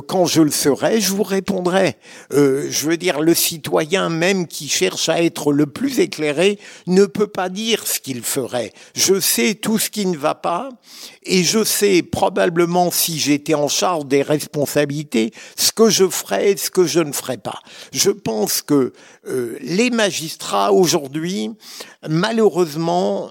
quand 0.06 0.26
je 0.26 0.42
le 0.42 0.50
serai, 0.52 1.00
je 1.00 1.12
vous 1.12 1.24
répondrai. 1.24 1.96
Euh, 2.32 2.68
je 2.70 2.88
veux 2.88 2.96
dire, 2.96 3.20
le 3.20 3.34
citoyen 3.34 4.08
même 4.08 4.46
qui 4.46 4.68
cherche 4.68 5.08
à 5.08 5.22
être 5.22 5.52
le 5.52 5.66
plus 5.66 5.98
éclairé 5.98 6.60
ne 6.86 7.04
peut 7.04 7.26
pas 7.26 7.48
dire 7.48 7.84
ce 7.86 7.98
qu'il 7.98 8.22
ferait. 8.22 8.72
Je 8.94 9.18
sais 9.18 9.54
tout 9.54 9.78
ce 9.78 9.90
qui 9.90 10.06
ne 10.06 10.16
va 10.16 10.36
pas 10.36 10.68
et 11.24 11.42
je 11.42 11.64
sais 11.64 12.02
probablement 12.02 12.92
si 12.92 13.18
j'étais 13.18 13.54
en 13.54 13.66
charge 13.66 14.06
des 14.06 14.22
responsabilités 14.22 15.32
ce 15.56 15.72
que 15.72 15.90
je 15.90 16.08
ferais 16.08 16.52
et 16.52 16.56
ce 16.56 16.70
que 16.70 16.86
je 16.86 17.00
ne 17.00 17.12
ferais 17.12 17.38
pas. 17.38 17.58
Je 17.92 18.10
pense 18.10 18.62
que 18.62 18.92
euh, 19.26 19.58
les 19.62 19.90
magistrats 19.90 20.72
aujourd'hui, 20.72 21.50
malheureusement, 22.08 23.30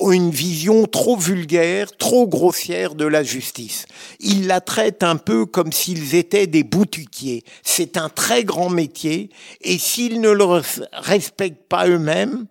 ont 0.00 0.12
une 0.12 0.30
vision 0.30 0.86
trop 0.86 1.16
vulgaire, 1.16 1.94
trop 1.96 2.26
grossière 2.26 2.94
de 2.94 3.04
la 3.04 3.22
justice. 3.22 3.86
Ils 4.18 4.46
la 4.46 4.60
traitent 4.60 5.02
un 5.02 5.16
peu 5.16 5.46
comme 5.46 5.72
si 5.72 5.89
ils 5.90 6.14
étaient 6.14 6.46
des 6.46 6.62
boutiquiers. 6.62 7.44
C'est 7.62 7.96
un 7.96 8.08
très 8.08 8.44
grand 8.44 8.70
métier 8.70 9.30
et 9.60 9.78
s'ils 9.78 10.20
ne 10.20 10.30
le 10.30 10.44
respectent 10.92 11.68
pas 11.68 11.88
eux-mêmes, 11.88 12.46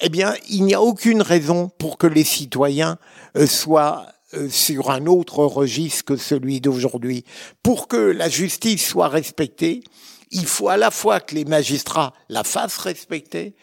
eh 0.00 0.08
bien, 0.08 0.34
il 0.48 0.64
n'y 0.64 0.74
a 0.74 0.80
aucune 0.80 1.22
raison 1.22 1.70
pour 1.78 1.98
que 1.98 2.06
les 2.06 2.24
citoyens 2.24 2.98
euh, 3.36 3.46
soient 3.46 4.06
euh, 4.34 4.48
sur 4.48 4.90
un 4.90 5.06
autre 5.06 5.44
registre 5.44 6.04
que 6.04 6.16
celui 6.16 6.60
d'aujourd'hui. 6.60 7.24
Pour 7.62 7.86
que 7.86 7.96
la 7.96 8.28
justice 8.28 8.86
soit 8.86 9.08
respectée, 9.08 9.82
il 10.30 10.46
faut 10.46 10.68
à 10.68 10.76
la 10.76 10.90
fois 10.90 11.20
que 11.20 11.34
les 11.34 11.44
magistrats 11.44 12.14
la 12.28 12.44
fassent 12.44 12.78
respecter 12.78 13.54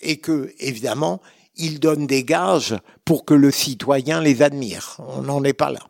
et 0.00 0.16
que, 0.18 0.54
évidemment, 0.58 1.20
ils 1.56 1.80
donnent 1.80 2.06
des 2.06 2.24
gages 2.24 2.76
pour 3.04 3.24
que 3.24 3.34
le 3.34 3.50
citoyen 3.50 4.20
les 4.22 4.42
admire. 4.42 4.96
On 4.98 5.22
n'en 5.22 5.44
est 5.44 5.52
pas 5.52 5.70
là. 5.70 5.80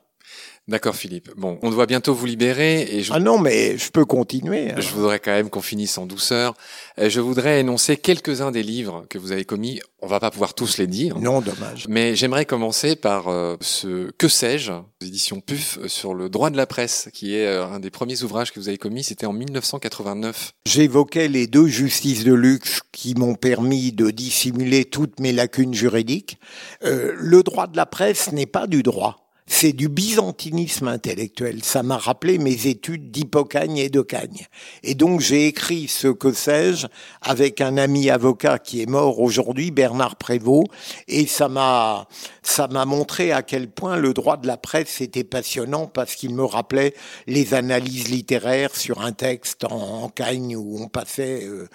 D'accord 0.69 0.95
Philippe. 0.95 1.31
Bon, 1.37 1.59
on 1.62 1.71
doit 1.71 1.87
bientôt 1.87 2.14
vous 2.14 2.25
libérer 2.25 2.83
et 2.83 3.02
je... 3.02 3.12
Ah 3.12 3.19
non, 3.19 3.37
mais 3.37 3.76
je 3.76 3.90
peux 3.90 4.04
continuer. 4.04 4.71
Hein. 4.71 4.76
Je 4.78 4.90
voudrais 4.90 5.19
quand 5.19 5.33
même 5.33 5.50
qu'on 5.50 5.61
finisse 5.61 5.99
en 5.99 6.07
douceur. 6.07 6.54
Euh, 7.00 7.11
je 7.11 7.21
voudrais 7.21 7.61
énoncer 7.61 7.97
quelques-uns 7.97 8.52
des 8.52 8.62
livres 8.62 9.04
que 9.11 9.19
vous 9.19 9.33
avez 9.33 9.45
commis. 9.45 9.81
On 10.00 10.07
va 10.07 10.21
pas 10.21 10.31
pouvoir 10.31 10.54
tous 10.54 10.78
les 10.78 10.87
dire. 10.87 11.19
Non, 11.19 11.40
dommage. 11.40 11.87
Mais 11.88 12.14
j'aimerais 12.14 12.47
commencer 12.47 12.95
par 12.95 13.26
euh, 13.26 13.57
ce 13.61 14.12
Que 14.12 14.28
sais-je, 14.28 14.73
édition 15.00 15.40
PUF 15.40 15.78
euh, 15.78 15.88
sur 15.88 16.14
le 16.14 16.28
droit 16.28 16.50
de 16.50 16.57
la 16.57 16.66
presse, 16.66 17.09
qui 17.12 17.35
est 17.35 17.49
un 17.49 17.81
des 17.81 17.90
premiers 17.90 18.23
ouvrages 18.23 18.52
que 18.52 18.61
vous 18.61 18.69
avez 18.69 18.78
commis. 18.78 19.02
C'était 19.02 19.26
en 19.26 19.33
1989. 19.33 20.52
J'évoquais 20.64 21.26
les 21.26 21.49
deux 21.49 21.66
justices 21.66 22.23
de 22.23 22.35
luxe 22.35 22.83
qui 22.92 23.16
m'ont 23.16 23.35
permis 23.35 23.90
de 23.90 24.12
dissimuler 24.12 24.85
toutes 24.85 25.19
mes 25.19 25.33
lacunes 25.33 25.75
juridiques. 25.75 26.38
le 26.83 27.42
droit 27.42 27.66
de 27.66 27.76
la 27.76 27.87
presse 27.87 28.31
n'est 28.31 28.47
pas 28.47 28.69
du 28.69 28.85
droit 28.85 29.21
c'est 29.46 29.72
du 29.72 29.88
byzantinisme 29.88 30.88
intellectuel. 30.88 31.62
Ça 31.64 31.82
m'a 31.82 31.96
rappelé 31.96 32.38
mes 32.38 32.66
études 32.66 33.11
d'Hippocagne 33.11 33.78
et 33.78 33.88
de 33.88 34.00
Cagne. 34.00 34.46
Et 34.82 34.94
donc 34.94 35.20
j'ai 35.20 35.46
écrit 35.46 35.88
ce 35.88 36.08
que 36.08 36.32
sais-je 36.32 36.87
avec 37.20 37.61
un 37.61 37.76
ami 37.76 38.11
avocat 38.11 38.58
qui 38.58 38.82
est 38.82 38.87
mort 38.87 39.20
aujourd'hui, 39.20 39.70
Bernard 39.70 40.16
Prévost, 40.16 40.68
et 41.08 41.26
ça 41.26 41.49
m'a 41.49 42.06
ça 42.42 42.68
m'a 42.68 42.84
montré 42.84 43.32
à 43.32 43.42
quel 43.42 43.68
point 43.68 43.96
le 43.96 44.14
droit 44.14 44.37
de 44.37 44.46
la 44.46 44.56
presse 44.56 45.00
était 45.00 45.25
passionnant 45.25 45.87
parce 45.87 46.14
qu'il 46.14 46.34
me 46.34 46.44
rappelait 46.44 46.94
les 47.26 47.54
analyses 47.54 48.08
littéraires 48.08 48.75
sur 48.76 49.00
un 49.00 49.12
texte 49.12 49.64
en, 49.64 50.08
Cagne 50.08 50.56
où 50.56 50.82
on 50.82 50.88
passait, 50.88 51.44
euh, 51.44 51.68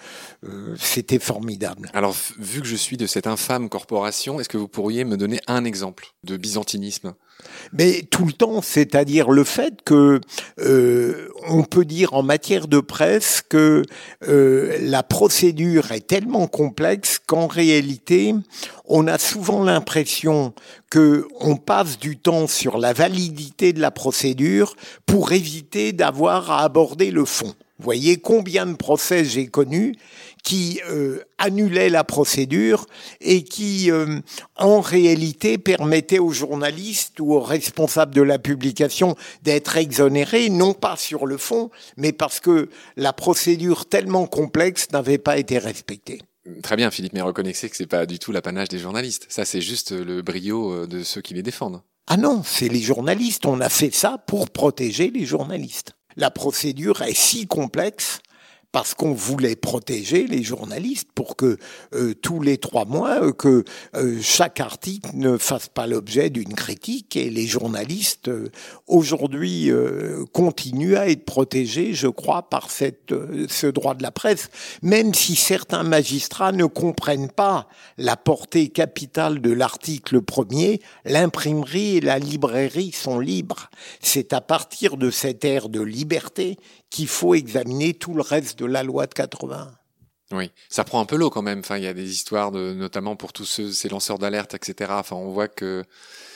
euh, 0.44 0.76
c'était 0.78 1.18
formidable. 1.18 1.90
Alors 1.92 2.14
vu 2.38 2.60
que 2.60 2.66
je 2.66 2.76
suis 2.76 2.96
de 2.96 3.06
cette 3.06 3.26
infâme 3.26 3.68
corporation, 3.68 4.38
est-ce 4.38 4.48
que 4.48 4.58
vous 4.58 4.68
pourriez 4.68 5.04
me 5.04 5.16
donner 5.16 5.40
un 5.46 5.64
exemple 5.64 6.08
de 6.24 6.36
byzantinisme? 6.36 7.14
Mais 7.72 8.02
tout 8.10 8.24
le 8.24 8.32
temps, 8.32 8.62
c'est-à-dire 8.62 9.30
le 9.30 9.44
fait 9.44 9.82
que 9.84 10.20
euh, 10.60 11.28
on 11.48 11.62
peut 11.62 11.84
dire 11.84 12.14
en 12.14 12.22
matière 12.22 12.68
de 12.68 12.80
presse 12.80 13.42
que 13.48 13.82
euh, 14.26 14.78
la 14.80 15.02
procédure 15.02 15.92
est 15.92 16.06
tellement 16.06 16.46
complexe 16.46 17.18
qu'en 17.24 17.46
réalité, 17.46 18.34
on 18.86 19.06
a 19.06 19.18
souvent 19.18 19.64
l'impression 19.64 20.52
que 20.90 21.26
on 21.40 21.56
passe 21.56 21.98
du 21.98 22.16
temps 22.16 22.46
sur 22.46 22.78
la 22.78 22.92
validité 22.92 23.72
de 23.72 23.80
la 23.80 23.90
procédure 23.90 24.74
pour 25.06 25.32
éviter 25.32 25.92
d'avoir 25.92 26.50
à 26.50 26.62
aborder 26.62 27.10
le 27.10 27.24
fond. 27.24 27.54
Vous 27.78 27.84
voyez 27.84 28.16
combien 28.16 28.66
de 28.66 28.74
procès 28.74 29.24
j'ai 29.24 29.46
connus 29.46 29.94
qui 30.42 30.80
euh, 30.88 31.20
annulait 31.38 31.90
la 31.90 32.04
procédure 32.04 32.86
et 33.20 33.42
qui, 33.44 33.90
euh, 33.90 34.20
en 34.56 34.80
réalité, 34.80 35.58
permettait 35.58 36.18
aux 36.18 36.32
journalistes 36.32 37.20
ou 37.20 37.34
aux 37.34 37.40
responsables 37.40 38.14
de 38.14 38.22
la 38.22 38.38
publication 38.38 39.16
d'être 39.42 39.76
exonérés, 39.76 40.48
non 40.50 40.74
pas 40.74 40.96
sur 40.96 41.26
le 41.26 41.36
fond, 41.36 41.70
mais 41.96 42.12
parce 42.12 42.40
que 42.40 42.68
la 42.96 43.12
procédure 43.12 43.86
tellement 43.86 44.26
complexe 44.26 44.88
n'avait 44.92 45.18
pas 45.18 45.38
été 45.38 45.58
respectée. 45.58 46.20
Très 46.62 46.76
bien, 46.76 46.90
Philippe, 46.90 47.12
mais 47.12 47.20
reconnaissez 47.20 47.68
que 47.68 47.76
c'est 47.76 47.86
pas 47.86 48.06
du 48.06 48.18
tout 48.18 48.32
l'apanage 48.32 48.68
des 48.68 48.78
journalistes. 48.78 49.26
Ça, 49.28 49.44
c'est 49.44 49.60
juste 49.60 49.92
le 49.92 50.22
brio 50.22 50.72
euh, 50.72 50.86
de 50.86 51.02
ceux 51.02 51.20
qui 51.20 51.34
les 51.34 51.42
défendent. 51.42 51.82
Ah 52.06 52.16
non, 52.16 52.42
c'est 52.42 52.68
les 52.68 52.80
journalistes. 52.80 53.44
On 53.44 53.60
a 53.60 53.68
fait 53.68 53.94
ça 53.94 54.16
pour 54.26 54.48
protéger 54.48 55.10
les 55.10 55.26
journalistes. 55.26 55.92
La 56.16 56.30
procédure 56.30 57.02
est 57.02 57.16
si 57.16 57.46
complexe 57.46 58.20
parce 58.70 58.94
qu'on 58.94 59.14
voulait 59.14 59.56
protéger 59.56 60.26
les 60.26 60.42
journalistes 60.42 61.08
pour 61.14 61.36
que 61.36 61.56
euh, 61.94 62.14
tous 62.14 62.42
les 62.42 62.58
trois 62.58 62.84
mois, 62.84 63.22
euh, 63.22 63.32
que 63.32 63.64
euh, 63.96 64.18
chaque 64.20 64.60
article 64.60 65.10
ne 65.14 65.38
fasse 65.38 65.68
pas 65.68 65.86
l'objet 65.86 66.28
d'une 66.28 66.52
critique 66.54 67.16
et 67.16 67.30
les 67.30 67.46
journalistes 67.46 68.30
aujourd'hui 68.86 69.70
continuent 70.32 70.96
à 70.96 71.08
être 71.08 71.24
protégés, 71.24 71.94
je 71.94 72.08
crois, 72.08 72.48
par 72.48 72.70
cette, 72.70 73.14
ce 73.48 73.66
droit 73.66 73.94
de 73.94 74.02
la 74.02 74.10
presse, 74.10 74.50
même 74.82 75.14
si 75.14 75.34
certains 75.34 75.82
magistrats 75.82 76.52
ne 76.52 76.66
comprennent 76.66 77.30
pas 77.30 77.68
la 77.96 78.16
portée 78.16 78.68
capitale 78.68 79.40
de 79.40 79.52
l'article 79.52 80.20
premier, 80.20 80.80
l'imprimerie 81.04 81.96
et 81.96 82.00
la 82.00 82.18
librairie 82.18 82.92
sont 82.92 83.18
libres. 83.18 83.70
C'est 84.00 84.32
à 84.32 84.40
partir 84.40 84.96
de 84.96 85.10
cette 85.10 85.44
ère 85.44 85.68
de 85.68 85.80
liberté 85.80 86.58
qu'il 86.90 87.08
faut 87.08 87.34
examiner 87.34 87.94
tout 87.94 88.14
le 88.14 88.22
reste 88.22 88.58
de 88.58 88.66
la 88.66 88.82
loi 88.82 89.06
de 89.06 89.14
80. 89.14 89.77
Oui, 90.30 90.50
ça 90.68 90.84
prend 90.84 91.00
un 91.00 91.06
peu 91.06 91.16
l'eau 91.16 91.30
quand 91.30 91.40
même. 91.40 91.60
Enfin, 91.60 91.78
il 91.78 91.84
y 91.84 91.86
a 91.86 91.94
des 91.94 92.10
histoires 92.10 92.50
de, 92.50 92.74
notamment 92.74 93.16
pour 93.16 93.32
tous 93.32 93.46
ces 93.46 93.88
lanceurs 93.88 94.18
d'alerte, 94.18 94.52
etc. 94.52 94.90
Enfin, 94.94 95.16
on 95.16 95.30
voit 95.30 95.48
que. 95.48 95.84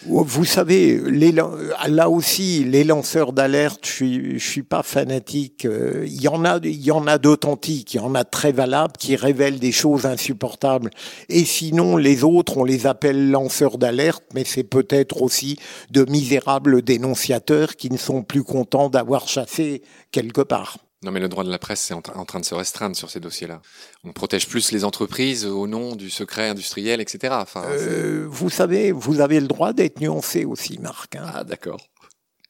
Vous 0.07 0.47
savez, 0.47 0.99
là 0.99 2.09
aussi, 2.09 2.65
les 2.65 2.85
lanceurs 2.85 3.35
d'alerte, 3.35 3.81
je 3.85 3.91
suis, 3.91 4.41
suis 4.41 4.63
pas 4.63 4.83
fanatique. 4.83 5.67
Euh, 5.67 6.05
il 6.07 6.23
y 6.23 6.27
en 6.27 6.43
a, 6.47 6.59
il 6.65 6.83
y 6.83 6.91
en 6.91 7.07
a 7.07 7.19
d'authentiques, 7.19 7.93
il 7.93 7.99
y 7.99 8.01
en 8.01 8.15
a 8.15 8.25
très 8.25 8.53
valables 8.53 8.95
qui 8.99 9.15
révèlent 9.15 9.59
des 9.59 9.73
choses 9.73 10.07
insupportables. 10.07 10.89
Et 11.29 11.45
sinon, 11.45 11.99
les 11.99 12.25
autres, 12.25 12.57
on 12.57 12.65
les 12.65 12.87
appelle 12.87 13.31
lanceurs 13.31 13.77
d'alerte, 13.77 14.25
mais 14.35 14.45
c'est 14.45 14.65
peut-être 14.65 15.21
aussi 15.21 15.59
de 15.91 16.07
misérables 16.11 16.81
dénonciateurs 16.81 17.77
qui 17.77 17.91
ne 17.91 17.99
sont 17.99 18.23
plus 18.23 18.43
contents 18.43 18.89
d'avoir 18.89 19.29
chassé 19.29 19.83
quelque 20.11 20.41
part. 20.41 20.79
Non, 21.03 21.11
mais 21.11 21.19
le 21.19 21.29
droit 21.29 21.43
de 21.43 21.51
la 21.51 21.59
presse 21.59 21.91
est 21.91 21.95
en, 21.95 22.25
train 22.25 22.39
de 22.39 22.45
se 22.45 22.55
restreindre 22.55 22.95
sur 22.95 23.11
ces 23.11 23.19
dossiers-là. 23.19 23.61
On 24.05 24.13
protège 24.13 24.49
plus 24.49 24.71
les 24.71 24.85
entreprises 24.85 25.47
au 25.47 25.67
nom 25.67 25.97
du 25.97 26.11
secret 26.11 26.49
industriel, 26.49 27.01
etc. 27.01 27.35
Enfin, 27.41 27.65
euh, 27.65 28.27
vous 28.29 28.51
savez, 28.51 28.93
vous 28.93 29.21
avez 29.21 29.41
le 29.41 29.49
droit 29.49 29.73
d'être 29.73 30.01
nuancé 30.01 30.45
aussi, 30.45 30.79
Marc. 30.79 31.17
Hein. 31.17 31.25
Ah, 31.35 31.45
d'accord. 31.45 31.81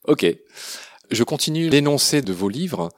Ok. 0.06 0.26
Je 1.10 1.24
continue 1.24 1.70
l'énoncé 1.70 2.20
de 2.20 2.32
vos 2.32 2.50
livres. 2.50 2.90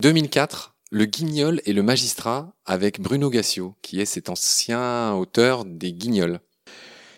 2004, 0.00 0.74
Le 0.90 1.04
Guignol 1.04 1.60
et 1.66 1.74
le 1.74 1.82
magistrat 1.82 2.54
avec 2.64 3.00
Bruno 3.00 3.28
Gassio, 3.28 3.74
qui 3.82 4.00
est 4.00 4.06
cet 4.06 4.30
ancien 4.30 5.12
auteur 5.12 5.66
des 5.66 5.92
Guignols. 5.92 6.40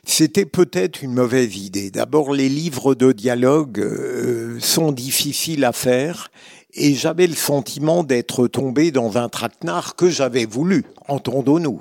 C'était 0.09 0.47
peut-être 0.47 1.03
une 1.03 1.13
mauvaise 1.13 1.57
idée. 1.57 1.91
D'abord, 1.91 2.33
les 2.33 2.49
livres 2.49 2.95
de 2.95 3.11
dialogue 3.11 3.81
euh, 3.81 4.59
sont 4.61 4.93
difficiles 4.93 5.65
à 5.65 5.73
faire 5.73 6.31
et 6.77 6.95
j'avais 6.95 7.27
le 7.27 7.35
sentiment 7.35 8.05
d'être 8.05 8.47
tombé 8.47 8.91
dans 8.91 9.17
un 9.17 9.29
traquenard 9.29 9.97
que 9.97 10.09
j'avais 10.09 10.45
voulu, 10.45 10.85
entendons-nous. 11.09 11.81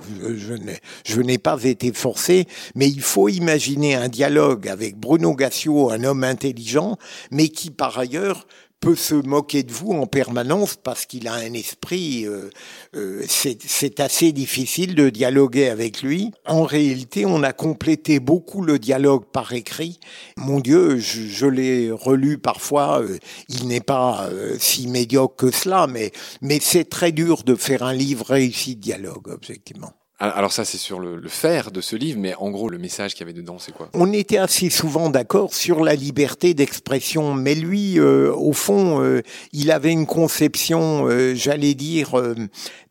Je, 1.03 1.21
n'ai 1.21 1.37
pas 1.37 1.61
été 1.63 1.91
forcé, 1.91 2.47
mais 2.75 2.87
il 2.87 3.01
faut 3.01 3.29
imaginer 3.29 3.95
un 3.95 4.07
dialogue 4.07 4.67
avec 4.67 4.97
Bruno 4.97 5.35
Gassio, 5.35 5.91
un 5.91 6.03
homme 6.03 6.23
intelligent, 6.23 6.97
mais 7.31 7.49
qui 7.49 7.71
par 7.71 7.99
ailleurs 7.99 8.47
peut 8.79 8.95
se 8.95 9.15
moquer 9.15 9.63
de 9.63 9.71
vous 9.71 9.91
en 9.93 10.05
permanence 10.05 10.75
parce 10.75 11.05
qu'il 11.05 11.27
a 11.27 11.33
un 11.33 11.53
esprit. 11.53 12.25
Euh, 12.25 12.49
euh, 12.95 13.23
c'est 13.27 13.99
assez 13.99 14.31
difficile 14.31 14.95
de 14.95 15.09
dialoguer 15.09 15.69
avec 15.69 16.01
lui. 16.01 16.31
En 16.45 16.63
réalité, 16.63 17.25
on 17.25 17.43
a 17.43 17.53
complété 17.53 18.19
beaucoup 18.19 18.61
le 18.61 18.77
dialogue 18.79 19.25
par 19.25 19.53
écrit. 19.53 19.99
Mon 20.37 20.59
Dieu, 20.59 20.99
je, 20.99 21.21
je 21.21 21.47
l'ai 21.47 21.91
relu 21.91 22.37
parfois. 22.37 23.01
Euh, 23.01 23.17
il 23.49 23.67
n'est 23.67 23.81
pas 23.81 24.27
euh, 24.29 24.55
si 24.59 24.87
médiocre 24.87 25.35
que 25.35 25.51
cela, 25.51 25.87
mais 25.87 26.11
mais 26.41 26.59
c'est 26.61 26.85
très 26.85 27.11
dur 27.11 27.43
de 27.43 27.55
faire 27.55 27.83
un 27.83 27.93
livre 27.93 28.25
réussi 28.25 28.75
de 28.75 28.81
dialogue, 28.81 29.29
objectivement. 29.29 29.93
Alors 30.17 30.53
ça, 30.53 30.63
c'est 30.63 30.77
sur 30.77 31.01
le, 31.01 31.17
le, 31.17 31.27
faire 31.27 31.71
de 31.71 31.81
ce 31.81 31.97
livre, 31.97 32.19
mais 32.21 32.33
en 32.35 32.49
gros, 32.49 32.69
le 32.69 32.77
message 32.77 33.13
qu'il 33.13 33.21
y 33.21 33.23
avait 33.23 33.33
dedans, 33.33 33.57
c'est 33.59 33.73
quoi? 33.73 33.89
On 33.93 34.13
était 34.13 34.37
assez 34.37 34.69
souvent 34.69 35.09
d'accord 35.09 35.53
sur 35.53 35.83
la 35.83 35.93
liberté 35.93 36.53
d'expression, 36.53 37.33
mais 37.33 37.53
lui, 37.53 37.99
euh, 37.99 38.33
au 38.33 38.53
fond, 38.53 39.01
euh, 39.01 39.21
il 39.51 39.71
avait 39.71 39.91
une 39.91 40.05
conception, 40.05 41.05
euh, 41.09 41.35
j'allais 41.35 41.73
dire, 41.73 42.17
euh, 42.17 42.33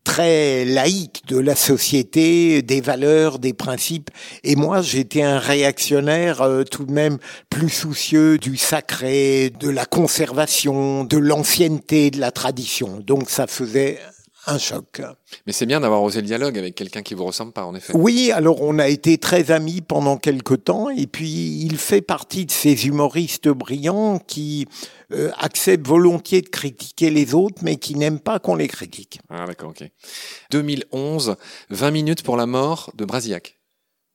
très 0.04 0.66
laïque 0.66 1.22
de 1.26 1.38
la 1.38 1.56
société, 1.56 2.60
des 2.60 2.82
valeurs, 2.82 3.38
des 3.38 3.54
principes. 3.54 4.10
Et 4.44 4.54
moi, 4.54 4.82
j'étais 4.82 5.22
un 5.22 5.38
réactionnaire 5.38 6.42
euh, 6.42 6.62
tout 6.62 6.84
de 6.84 6.92
même 6.92 7.16
plus 7.48 7.70
soucieux 7.70 8.36
du 8.36 8.58
sacré, 8.58 9.50
de 9.58 9.70
la 9.70 9.86
conservation, 9.86 11.04
de 11.04 11.16
l'ancienneté, 11.16 12.10
de 12.10 12.20
la 12.20 12.30
tradition. 12.30 13.00
Donc 13.00 13.30
ça 13.30 13.46
faisait 13.46 13.98
un 14.46 14.58
choc. 14.58 15.02
Mais 15.46 15.52
c'est 15.52 15.66
bien 15.66 15.80
d'avoir 15.80 16.02
osé 16.02 16.20
le 16.20 16.26
dialogue 16.26 16.58
avec 16.58 16.74
quelqu'un 16.74 17.02
qui 17.02 17.14
vous 17.14 17.24
ressemble 17.24 17.52
pas, 17.52 17.64
en 17.64 17.74
effet. 17.74 17.92
Oui, 17.94 18.30
alors 18.32 18.62
on 18.62 18.78
a 18.78 18.88
été 18.88 19.18
très 19.18 19.50
amis 19.50 19.80
pendant 19.80 20.16
quelque 20.16 20.54
temps, 20.54 20.90
et 20.90 21.06
puis 21.06 21.62
il 21.62 21.76
fait 21.76 22.02
partie 22.02 22.46
de 22.46 22.50
ces 22.50 22.86
humoristes 22.86 23.48
brillants 23.48 24.18
qui 24.18 24.66
euh, 25.12 25.30
acceptent 25.38 25.86
volontiers 25.86 26.42
de 26.42 26.48
critiquer 26.48 27.10
les 27.10 27.34
autres, 27.34 27.62
mais 27.62 27.76
qui 27.76 27.94
n'aiment 27.94 28.20
pas 28.20 28.38
qu'on 28.38 28.56
les 28.56 28.68
critique. 28.68 29.20
Ah 29.30 29.46
d'accord, 29.46 29.70
ok. 29.70 29.88
2011, 30.50 31.36
20 31.70 31.90
minutes 31.90 32.22
pour 32.22 32.36
la 32.36 32.46
mort 32.46 32.90
de 32.94 33.04
Brasillac. 33.04 33.58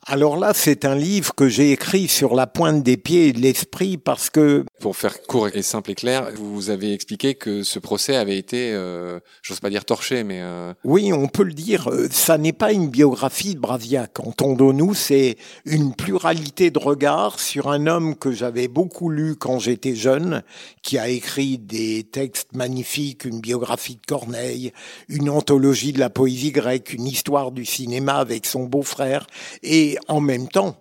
Alors 0.06 0.38
là, 0.38 0.54
c'est 0.54 0.86
un 0.86 0.96
livre 0.96 1.36
que 1.36 1.50
j'ai 1.50 1.72
écrit 1.72 2.08
sur 2.08 2.34
la 2.34 2.48
pointe 2.48 2.84
des 2.84 2.98
pieds 2.98 3.28
et 3.28 3.34
de 3.34 3.40
l'esprit 3.40 3.98
parce 3.98 4.30
que... 4.30 4.66
Pour 4.80 4.96
faire 4.96 5.22
court 5.24 5.50
et 5.54 5.62
simple 5.62 5.92
et 5.92 5.96
clair, 5.96 6.32
vous 6.36 6.70
avez 6.70 6.94
expliqué 6.94 7.36
que 7.36 7.64
ce 7.64 7.80
procès 7.80 8.16
avait 8.16 8.38
été, 8.38 8.72
euh, 8.72 9.20
j'ose 9.42 9.60
pas 9.60 9.70
dire 9.70 9.84
torché, 9.84 10.24
mais... 10.24 10.40
Euh... 10.42 10.74
Oui, 10.86 11.12
on 11.12 11.28
peut 11.28 11.44
le 11.44 11.52
dire, 11.52 11.90
euh, 11.90 12.08
ça 12.10 12.38
n'est 12.38 12.54
pas 12.54 12.72
une 12.72 12.88
biographie 12.88 13.56
de 13.56 13.60
Brasillac. 13.60 14.20
Entendons-nous, 14.22 14.94
c'est 14.94 15.36
une 15.66 15.94
pluralité 15.94 16.72
de 16.72 16.80
regards 16.80 17.42
sur 17.42 17.70
un 17.70 17.88
homme 17.88 18.16
que 18.16 18.32
j'avais 18.32 18.70
beaucoup 18.70 19.10
lu 19.10 19.36
quand 19.36 19.60
j'étais 19.60 19.96
jeune, 19.96 20.44
qui 20.82 20.98
a 20.98 21.10
écrit 21.10 21.58
des 21.58 22.04
textes 22.04 22.56
magnifiques, 22.56 23.26
une 23.26 23.42
biographie 23.42 23.96
de 23.96 24.06
Corneille, 24.08 24.72
une 25.10 25.30
anthologie 25.30 25.92
de 25.92 26.00
la 26.00 26.10
poésie 26.10 26.52
grecque, 26.52 26.94
une 26.94 27.06
histoire 27.08 27.52
du 27.52 27.66
cinéma 27.66 28.14
avec 28.14 28.46
son 28.46 28.64
beau-frère, 28.64 29.28
et 29.62 29.98
en 30.08 30.22
même 30.22 30.48
temps, 30.48 30.78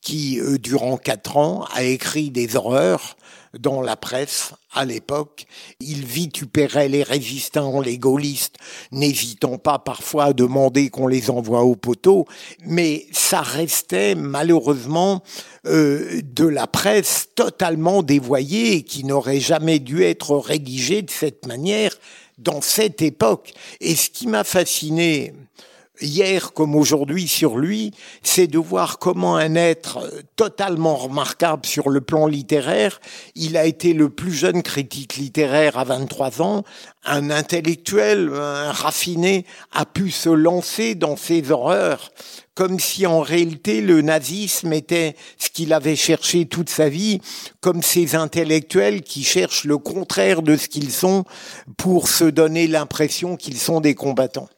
qui, 0.00 0.38
euh, 0.40 0.58
durant 0.58 0.96
quatre 0.98 1.36
ans, 1.36 1.64
a 1.74 1.82
écrit 1.82 2.30
des 2.30 2.54
horreurs 2.54 3.16
dans 3.58 3.80
la 3.80 3.96
presse 3.96 4.52
à 4.72 4.84
l'époque. 4.84 5.46
Il 5.80 6.04
vitupérait 6.04 6.88
les 6.88 7.02
résistants, 7.02 7.80
les 7.80 7.98
gaullistes, 7.98 8.56
n'hésitant 8.92 9.58
pas 9.58 9.78
parfois 9.78 10.24
à 10.24 10.32
demander 10.32 10.90
qu'on 10.90 11.06
les 11.06 11.30
envoie 11.30 11.62
au 11.62 11.76
poteau, 11.76 12.26
mais 12.64 13.06
ça 13.12 13.40
restait 13.40 14.14
malheureusement 14.14 15.22
euh, 15.66 16.20
de 16.22 16.46
la 16.46 16.66
presse 16.66 17.28
totalement 17.34 18.02
dévoyée 18.02 18.74
et 18.74 18.82
qui 18.82 19.04
n'aurait 19.04 19.40
jamais 19.40 19.78
dû 19.78 20.02
être 20.02 20.36
rédigée 20.36 21.02
de 21.02 21.10
cette 21.10 21.46
manière 21.46 21.96
dans 22.38 22.60
cette 22.60 23.02
époque. 23.02 23.52
Et 23.80 23.96
ce 23.96 24.10
qui 24.10 24.26
m'a 24.26 24.44
fasciné, 24.44 25.32
hier 26.00 26.52
comme 26.52 26.74
aujourd'hui 26.74 27.28
sur 27.28 27.56
lui, 27.56 27.92
c'est 28.22 28.46
de 28.46 28.58
voir 28.58 28.98
comment 28.98 29.36
un 29.36 29.54
être 29.54 30.10
totalement 30.36 30.96
remarquable 30.96 31.66
sur 31.66 31.88
le 31.88 32.00
plan 32.00 32.26
littéraire, 32.26 33.00
il 33.34 33.56
a 33.56 33.64
été 33.66 33.92
le 33.92 34.08
plus 34.08 34.32
jeune 34.32 34.62
critique 34.62 35.16
littéraire 35.16 35.78
à 35.78 35.84
23 35.84 36.42
ans, 36.42 36.64
un 37.04 37.30
intellectuel, 37.30 38.30
un 38.34 38.72
raffiné, 38.72 39.44
a 39.72 39.84
pu 39.84 40.10
se 40.10 40.28
lancer 40.28 40.94
dans 40.94 41.16
ces 41.16 41.50
horreurs 41.50 42.10
comme 42.56 42.80
si 42.80 43.06
en 43.06 43.20
réalité 43.20 43.82
le 43.82 44.00
nazisme 44.00 44.72
était 44.72 45.14
ce 45.38 45.50
qu'il 45.50 45.74
avait 45.74 45.94
cherché 45.94 46.46
toute 46.46 46.70
sa 46.70 46.88
vie, 46.88 47.20
comme 47.60 47.82
ces 47.82 48.16
intellectuels 48.16 49.02
qui 49.02 49.22
cherchent 49.24 49.64
le 49.64 49.76
contraire 49.76 50.40
de 50.40 50.56
ce 50.56 50.66
qu'ils 50.68 50.90
sont 50.90 51.24
pour 51.76 52.08
se 52.08 52.24
donner 52.24 52.66
l'impression 52.66 53.36
qu'ils 53.36 53.58
sont 53.58 53.80
des 53.80 53.94
combattants. 53.94 54.48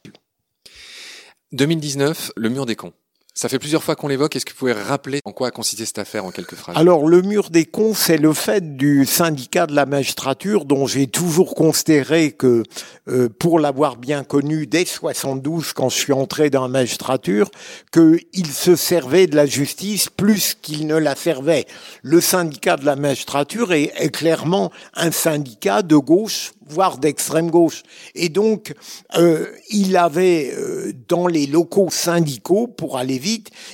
2019, 1.51 2.31
le 2.37 2.49
mur 2.49 2.67
des 2.67 2.75
cons. 2.75 2.93
Ça 3.39 3.47
fait 3.47 3.57
plusieurs 3.57 3.85
fois 3.85 3.95
qu'on 3.95 4.09
l'évoque. 4.09 4.35
Est-ce 4.35 4.45
que 4.45 4.51
vous 4.51 4.57
pouvez 4.57 4.73
rappeler 4.73 5.21
en 5.23 5.31
quoi 5.31 5.47
a 5.47 5.51
consisté 5.51 5.85
cette 5.85 5.99
affaire 5.99 6.25
en 6.25 6.31
quelques 6.31 6.55
phrases? 6.55 6.75
Alors, 6.75 7.07
le 7.07 7.21
mur 7.21 7.51
des 7.51 7.63
cons, 7.63 7.93
c'est 7.93 8.17
le 8.17 8.33
fait 8.33 8.75
du 8.75 9.05
syndicat 9.05 9.65
de 9.65 9.73
la 9.73 9.85
magistrature 9.85 10.65
dont 10.65 10.87
j'ai 10.87 11.07
toujours 11.07 11.55
considéré 11.55 12.33
que, 12.33 12.63
euh, 13.07 13.29
pour 13.29 13.61
l'avoir 13.61 13.95
bien 13.95 14.25
connu 14.25 14.67
dès 14.67 14.83
72, 14.83 15.71
quand 15.71 15.87
je 15.87 15.95
suis 15.95 16.11
entré 16.11 16.49
dans 16.49 16.63
la 16.63 16.67
magistrature, 16.67 17.49
qu'il 17.93 18.47
se 18.47 18.75
servait 18.75 19.25
de 19.25 19.37
la 19.37 19.45
justice 19.45 20.09
plus 20.09 20.57
qu'il 20.61 20.85
ne 20.85 20.97
la 20.97 21.15
servait. 21.15 21.65
Le 22.01 22.19
syndicat 22.19 22.75
de 22.75 22.83
la 22.83 22.97
magistrature 22.97 23.71
est, 23.71 23.93
est 23.95 24.09
clairement 24.13 24.69
un 24.95 25.11
syndicat 25.11 25.81
de 25.81 25.95
gauche 25.95 26.51
voire 26.69 26.97
d'extrême 26.97 27.49
gauche. 27.49 27.83
Et 28.15 28.29
donc, 28.29 28.73
euh, 29.17 29.47
il 29.69 29.97
avait, 29.97 30.53
euh, 30.55 30.93
dans 31.07 31.27
les 31.27 31.47
locaux 31.47 31.89
syndicaux, 31.89 32.67
pour 32.67 32.97
aller 32.97 33.17
vite, 33.17 33.28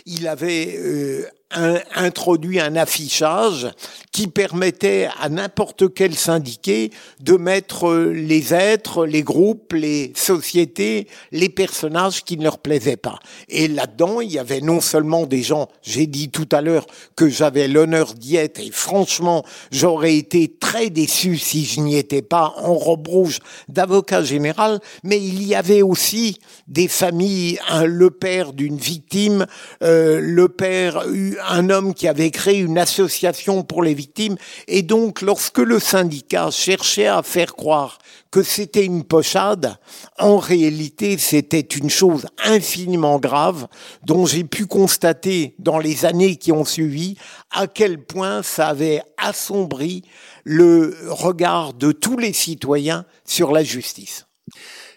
il 0.06 0.28
avait 0.28 0.76
euh, 0.78 1.28
un, 1.51 1.79
introduit 1.95 2.60
un 2.60 2.75
affichage 2.75 3.67
qui 4.12 4.27
permettait 4.27 5.10
à 5.19 5.29
n'importe 5.29 5.93
quel 5.93 6.15
syndiqué 6.15 6.91
de 7.19 7.34
mettre 7.34 7.93
les 7.93 8.53
êtres, 8.53 9.05
les 9.05 9.23
groupes, 9.23 9.73
les 9.73 10.12
sociétés, 10.15 11.08
les 11.31 11.49
personnages 11.49 12.23
qui 12.23 12.38
ne 12.38 12.43
leur 12.43 12.60
plaisaient 12.60 12.97
pas. 12.97 13.19
Et 13.49 13.67
là-dedans, 13.67 14.21
il 14.21 14.31
y 14.31 14.39
avait 14.39 14.62
non 14.62 14.81
seulement 14.81 15.25
des 15.25 15.43
gens, 15.43 15.69
j'ai 15.81 16.08
dit 16.08 16.29
tout 16.29 16.47
à 16.51 16.62
l'heure 16.62 16.88
que 17.15 17.29
j'avais 17.29 17.67
l'honneur 17.67 18.13
d'y 18.13 18.38
être, 18.38 18.60
et 18.60 18.71
franchement, 18.71 19.43
j'aurais 19.71 20.15
été 20.15 20.47
très 20.60 20.89
déçu 20.89 21.38
si 21.38 21.65
je 21.65 21.79
n'y 21.79 21.97
étais 21.97 22.21
pas 22.21 22.53
en 22.58 22.73
robe 22.73 23.08
rouge 23.08 23.39
d'avocat 23.67 24.23
général, 24.23 24.79
mais 25.03 25.17
il 25.17 25.43
y 25.43 25.55
avait 25.55 25.81
aussi 25.81 26.39
des 26.67 26.88
familles, 26.88 27.60
un, 27.69 27.86
le 27.86 28.10
père 28.10 28.53
d'une 28.53 28.77
victime, 28.77 29.45
euh, 29.84 30.19
le 30.21 30.49
père, 30.49 31.03
un 31.48 31.69
homme 31.69 31.93
qui 31.93 32.08
avait 32.08 32.32
créé 32.32 32.60
une 32.60 32.78
association 32.78 33.63
pour 33.63 33.84
les 33.84 33.93
victimes. 33.93 34.36
Et 34.67 34.82
donc, 34.82 35.21
lorsque 35.21 35.60
le 35.60 35.80
syndicat 35.80 36.52
cherchait 36.52 37.08
à 37.08 37.24
faire 37.24 37.56
croire 37.56 38.00
que 38.32 38.43
c'était 38.43 38.84
une 38.86 39.04
pochade, 39.04 39.78
en 40.19 40.38
réalité, 40.38 41.17
c'était 41.17 41.60
une 41.60 41.89
chose 41.89 42.26
infiniment 42.43 43.19
grave 43.19 43.67
dont 44.04 44.26
j'ai 44.26 44.43
pu 44.43 44.65
constater 44.65 45.56
dans 45.60 45.80
les 45.80 46.06
années 46.06 46.36
qui 46.36 46.52
ont 46.52 46.65
suivi 46.65 47.17
à 47.52 47.67
quel 47.67 48.04
point 48.04 48.43
ça 48.43 48.67
avait 48.67 49.02
assombri 49.17 50.04
le 50.43 50.98
regard 51.10 51.74
de 51.74 51.91
tous 51.91 52.17
les 52.17 52.34
citoyens 52.34 53.06
sur 53.26 53.52
la 53.52 53.63
justice. 53.63 54.26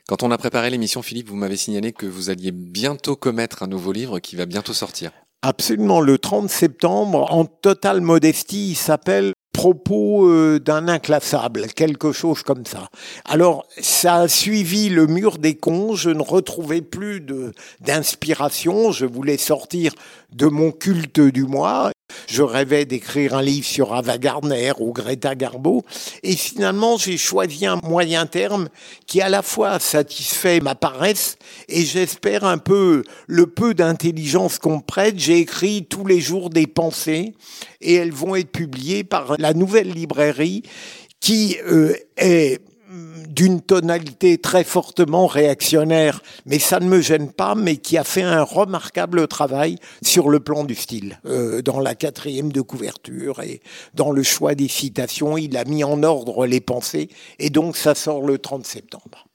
Quand 0.09 0.23
on 0.23 0.31
a 0.31 0.39
préparé 0.39 0.71
l'émission, 0.71 1.03
Philippe, 1.03 1.29
vous 1.29 1.37
m'avez 1.37 1.57
signalé 1.57 1.93
que 1.93 2.07
vous 2.07 2.31
alliez 2.31 2.51
bientôt 2.51 3.15
commettre 3.15 3.63
un 3.63 3.67
nouveau 3.67 3.93
livre 3.93 4.21
qui 4.21 4.37
va 4.37 4.47
bientôt 4.47 4.73
sortir. 4.73 5.13
Absolument, 5.43 6.01
le 6.01 6.19
30 6.19 6.51
septembre, 6.51 7.33
en 7.33 7.45
totale 7.45 8.01
modestie, 8.01 8.71
il 8.71 8.75
s'appelle 8.75 9.33
propos 9.53 10.29
euh, 10.29 10.59
d'un 10.59 10.89
inclassable, 10.89 11.67
quelque 11.69 12.11
chose 12.11 12.43
comme 12.43 12.67
ça. 12.67 12.89
Alors, 13.25 13.65
ça 13.79 14.17
a 14.17 14.29
suivi 14.29 14.89
le 14.89 15.07
mur 15.07 15.39
des 15.39 15.55
cons, 15.55 15.95
je 15.95 16.11
ne 16.11 16.23
retrouvais 16.23 16.81
plus 16.81 17.25
d'inspiration, 17.81 18.91
je 18.91 19.07
voulais 19.07 19.37
sortir 19.37 19.93
de 20.33 20.47
mon 20.47 20.73
culte 20.73 21.21
du 21.21 21.45
mois. 21.45 21.93
Je 22.27 22.43
rêvais 22.43 22.85
d'écrire 22.85 23.35
un 23.35 23.43
livre 23.43 23.67
sur 23.67 23.95
Ava 23.95 24.19
Gardner 24.19 24.73
ou 24.79 24.93
Greta 24.93 25.35
Garbo. 25.35 25.83
Et 26.23 26.37
finalement, 26.37 26.99
j'ai 26.99 27.17
choisi 27.17 27.67
un 27.67 27.77
moyen 27.83 28.27
terme 28.27 28.69
qui 29.07 29.21
à 29.21 29.29
la 29.29 29.43
fois 29.43 29.79
satisfait 29.79 30.61
ma 30.61 30.75
paresse 30.75 31.37
et 31.69 31.85
j'espère 31.85 32.45
un 32.45 32.59
peu 32.59 33.05
le 33.27 33.47
peu 33.47 33.75
d'intelligence 33.75 34.59
qu'on 34.59 34.81
prête. 34.81 35.19
J'ai 35.19 35.39
écrit 35.39 35.87
tous 35.87 36.05
les 36.05 36.21
jours 36.21 36.51
des 36.51 36.67
pensées 36.67 37.35
et 37.81 37.95
elles 37.95 38.13
vont 38.13 38.37
être 38.37 38.53
publiées 38.53 39.05
par 39.05 39.37
la 39.39 39.55
nouvelle 39.55 39.91
librairie 39.91 40.63
qui 41.21 41.57
euh, 41.67 41.95
est 42.17 42.61
d'une 43.29 43.61
tonalité 43.61 44.39
très 44.39 44.65
fortement 44.65 45.27
réactionnaire, 45.27 46.23
mais 46.47 46.59
ça 46.59 46.81
ne 46.81 46.89
me 46.89 47.01
gêne 47.01 47.31
pas, 47.31 47.55
mais 47.55 47.77
qui 47.77 47.99
a 47.99 48.05
fait 48.05 48.23
un 48.23 48.43
remarquable 48.43 49.29
travail 49.29 49.77
sur 50.03 50.29
le 50.29 50.41
plan 50.41 50.65
du 50.65 50.75
style, 50.75 51.21
euh, 51.27 51.63
dans 51.63 51.81
la 51.81 51.95
quatrième 51.95 52.51
de 52.51 52.61
couverture 52.61 53.41
et 53.43 53.61
dans 53.95 54.11
le 54.11 54.23
choix 54.23 54.55
des 54.55 54.69
citations, 54.69 55.37
il 55.37 55.57
a 55.57 55.65
mis 55.65 55.85
en 55.85 56.03
ordre 56.03 56.47
les 56.47 56.61
pensées, 56.61 57.09
et 57.39 57.51
donc 57.51 57.77
ça 57.77 57.95
sort 57.95 58.23
le 58.23 58.39
30 58.39 58.67
septembre. 58.67 59.27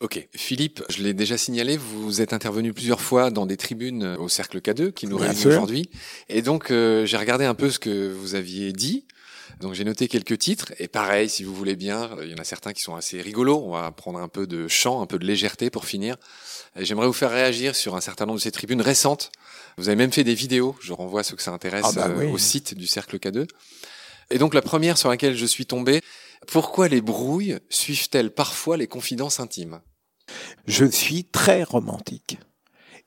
Ok, 0.00 0.28
Philippe, 0.34 0.82
je 0.88 1.02
l'ai 1.02 1.12
déjà 1.12 1.36
signalé, 1.36 1.76
vous 1.76 2.22
êtes 2.22 2.32
intervenu 2.32 2.72
plusieurs 2.72 3.02
fois 3.02 3.30
dans 3.30 3.44
des 3.44 3.58
tribunes 3.58 4.16
au 4.18 4.30
Cercle 4.30 4.60
K2 4.60 4.92
qui 4.92 5.06
nous 5.06 5.18
réunit 5.18 5.46
aujourd'hui, 5.46 5.90
et 6.28 6.40
donc 6.40 6.70
euh, 6.70 7.04
j'ai 7.04 7.18
regardé 7.18 7.44
un 7.44 7.54
peu 7.54 7.70
ce 7.70 7.78
que 7.78 8.10
vous 8.10 8.34
aviez 8.34 8.72
dit. 8.72 9.06
Donc 9.60 9.74
j'ai 9.74 9.84
noté 9.84 10.08
quelques 10.08 10.38
titres 10.38 10.72
et 10.78 10.88
pareil, 10.88 11.28
si 11.28 11.44
vous 11.44 11.54
voulez 11.54 11.76
bien, 11.76 12.10
il 12.22 12.30
y 12.30 12.34
en 12.34 12.38
a 12.38 12.44
certains 12.44 12.72
qui 12.72 12.80
sont 12.80 12.96
assez 12.96 13.20
rigolos. 13.20 13.62
On 13.62 13.72
va 13.72 13.90
prendre 13.92 14.18
un 14.18 14.28
peu 14.28 14.46
de 14.46 14.68
chant, 14.68 15.02
un 15.02 15.06
peu 15.06 15.18
de 15.18 15.26
légèreté 15.26 15.68
pour 15.68 15.84
finir. 15.84 16.16
J'aimerais 16.76 17.06
vous 17.06 17.12
faire 17.12 17.30
réagir 17.30 17.76
sur 17.76 17.94
un 17.94 18.00
certain 18.00 18.24
nombre 18.24 18.38
de 18.38 18.42
ces 18.42 18.52
tribunes 18.52 18.80
récentes. 18.80 19.30
Vous 19.76 19.88
avez 19.88 19.96
même 19.96 20.12
fait 20.12 20.24
des 20.24 20.34
vidéos. 20.34 20.76
Je 20.80 20.94
renvoie 20.94 21.22
ceux 21.22 21.36
que 21.36 21.42
ça 21.42 21.50
intéresse 21.50 21.84
ah 21.88 21.92
bah 21.92 22.08
euh, 22.08 22.30
au 22.30 22.38
site 22.38 22.74
du 22.74 22.86
Cercle 22.86 23.18
K2. 23.18 23.46
Et 24.30 24.38
donc 24.38 24.54
la 24.54 24.62
première 24.62 24.96
sur 24.96 25.10
laquelle 25.10 25.36
je 25.36 25.46
suis 25.46 25.66
tombé, 25.66 26.00
pourquoi 26.46 26.88
les 26.88 27.02
brouilles 27.02 27.58
suivent-elles 27.68 28.32
parfois 28.32 28.78
les 28.78 28.86
confidences 28.86 29.40
intimes? 29.40 29.82
Je 30.66 30.86
suis 30.86 31.24
très 31.24 31.64
romantique 31.64 32.38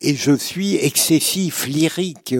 et 0.02 0.16
je 0.16 0.36
suis 0.36 0.76
excessif, 0.76 1.66
lyrique 1.66 2.36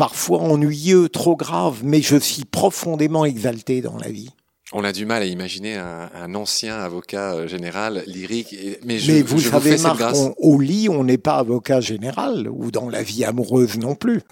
parfois 0.00 0.38
ennuyeux, 0.38 1.10
trop 1.10 1.36
grave, 1.36 1.80
mais 1.84 2.00
je 2.00 2.16
suis 2.16 2.46
profondément 2.46 3.26
exalté 3.26 3.82
dans 3.82 3.98
la 3.98 4.08
vie. 4.08 4.30
On 4.72 4.82
a 4.82 4.92
du 4.92 5.04
mal 5.04 5.20
à 5.20 5.26
imaginer 5.26 5.76
un, 5.76 6.34
ancien 6.34 6.78
avocat 6.78 7.34
euh, 7.34 7.46
général 7.46 8.02
lyrique, 8.06 8.56
mais, 8.82 8.98
je, 8.98 9.12
mais 9.12 9.20
vous 9.20 9.38
savez, 9.40 9.76
Marc, 9.76 10.00
au 10.38 10.58
lit, 10.58 10.88
on 10.88 11.04
n'est 11.04 11.18
pas 11.18 11.34
avocat 11.34 11.82
général, 11.82 12.48
ou 12.48 12.70
dans 12.70 12.88
la 12.88 13.02
vie 13.02 13.26
amoureuse 13.26 13.76
non 13.76 13.94
plus. 13.94 14.22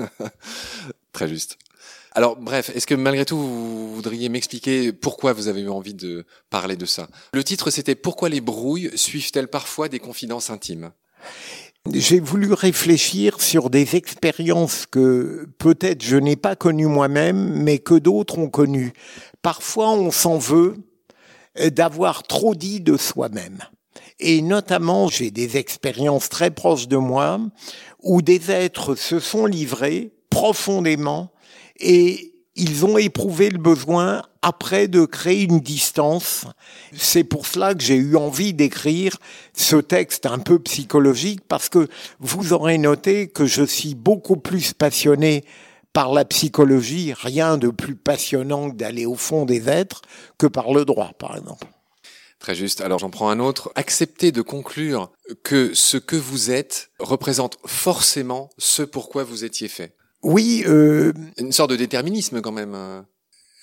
Très 1.12 1.28
juste. 1.28 1.58
Alors, 2.12 2.36
bref, 2.36 2.70
est-ce 2.74 2.86
que 2.86 2.94
malgré 2.94 3.26
tout, 3.26 3.36
vous 3.36 3.94
voudriez 3.94 4.30
m'expliquer 4.30 4.94
pourquoi 4.94 5.34
vous 5.34 5.48
avez 5.48 5.60
eu 5.60 5.68
envie 5.68 5.92
de 5.92 6.24
parler 6.48 6.76
de 6.76 6.86
ça? 6.86 7.08
Le 7.34 7.44
titre, 7.44 7.70
c'était 7.70 7.94
Pourquoi 7.94 8.30
les 8.30 8.40
brouilles 8.40 8.90
suivent-elles 8.94 9.48
parfois 9.48 9.90
des 9.90 9.98
confidences 9.98 10.48
intimes 10.48 10.92
j'ai 11.92 12.20
voulu 12.20 12.52
réfléchir 12.52 13.40
sur 13.40 13.70
des 13.70 13.96
expériences 13.96 14.86
que 14.86 15.48
peut-être 15.58 16.02
je 16.02 16.16
n'ai 16.16 16.36
pas 16.36 16.56
connues 16.56 16.86
moi-même, 16.86 17.62
mais 17.62 17.78
que 17.78 17.94
d'autres 17.94 18.38
ont 18.38 18.48
connues. 18.48 18.92
Parfois, 19.42 19.90
on 19.90 20.10
s'en 20.10 20.38
veut 20.38 20.76
d'avoir 21.72 22.22
trop 22.22 22.54
dit 22.54 22.80
de 22.80 22.96
soi-même. 22.96 23.58
Et 24.20 24.42
notamment, 24.42 25.08
j'ai 25.08 25.30
des 25.30 25.56
expériences 25.56 26.28
très 26.28 26.50
proches 26.50 26.88
de 26.88 26.96
moi 26.96 27.40
où 28.02 28.22
des 28.22 28.50
êtres 28.50 28.94
se 28.94 29.20
sont 29.20 29.46
livrés 29.46 30.12
profondément 30.30 31.32
et 31.78 32.27
ils 32.58 32.84
ont 32.84 32.98
éprouvé 32.98 33.48
le 33.50 33.58
besoin 33.58 34.22
après 34.42 34.88
de 34.88 35.04
créer 35.04 35.44
une 35.44 35.60
distance. 35.60 36.44
C'est 36.92 37.24
pour 37.24 37.46
cela 37.46 37.74
que 37.74 37.82
j'ai 37.82 37.94
eu 37.94 38.16
envie 38.16 38.52
d'écrire 38.52 39.16
ce 39.54 39.76
texte 39.76 40.26
un 40.26 40.38
peu 40.38 40.58
psychologique 40.58 41.40
parce 41.48 41.68
que 41.68 41.88
vous 42.18 42.52
aurez 42.52 42.76
noté 42.76 43.28
que 43.28 43.46
je 43.46 43.62
suis 43.62 43.94
beaucoup 43.94 44.36
plus 44.36 44.74
passionné 44.74 45.44
par 45.92 46.12
la 46.12 46.24
psychologie, 46.24 47.14
rien 47.14 47.56
de 47.58 47.68
plus 47.68 47.96
passionnant 47.96 48.70
que 48.70 48.76
d'aller 48.76 49.06
au 49.06 49.14
fond 49.14 49.44
des 49.44 49.68
êtres 49.68 50.02
que 50.36 50.46
par 50.46 50.72
le 50.72 50.84
droit, 50.84 51.12
par 51.18 51.36
exemple. 51.36 51.66
Très 52.38 52.54
juste. 52.54 52.80
Alors 52.80 52.98
j'en 52.98 53.10
prends 53.10 53.30
un 53.30 53.40
autre. 53.40 53.72
Acceptez 53.74 54.30
de 54.30 54.42
conclure 54.42 55.10
que 55.42 55.74
ce 55.74 55.96
que 55.96 56.16
vous 56.16 56.50
êtes 56.50 56.90
représente 56.98 57.58
forcément 57.66 58.50
ce 58.58 58.82
pourquoi 58.82 59.24
vous 59.24 59.44
étiez 59.44 59.68
fait. 59.68 59.97
Oui. 60.22 60.64
Euh, 60.66 61.12
Une 61.38 61.52
sorte 61.52 61.70
de 61.70 61.76
déterminisme 61.76 62.40
quand 62.40 62.52
même. 62.52 62.74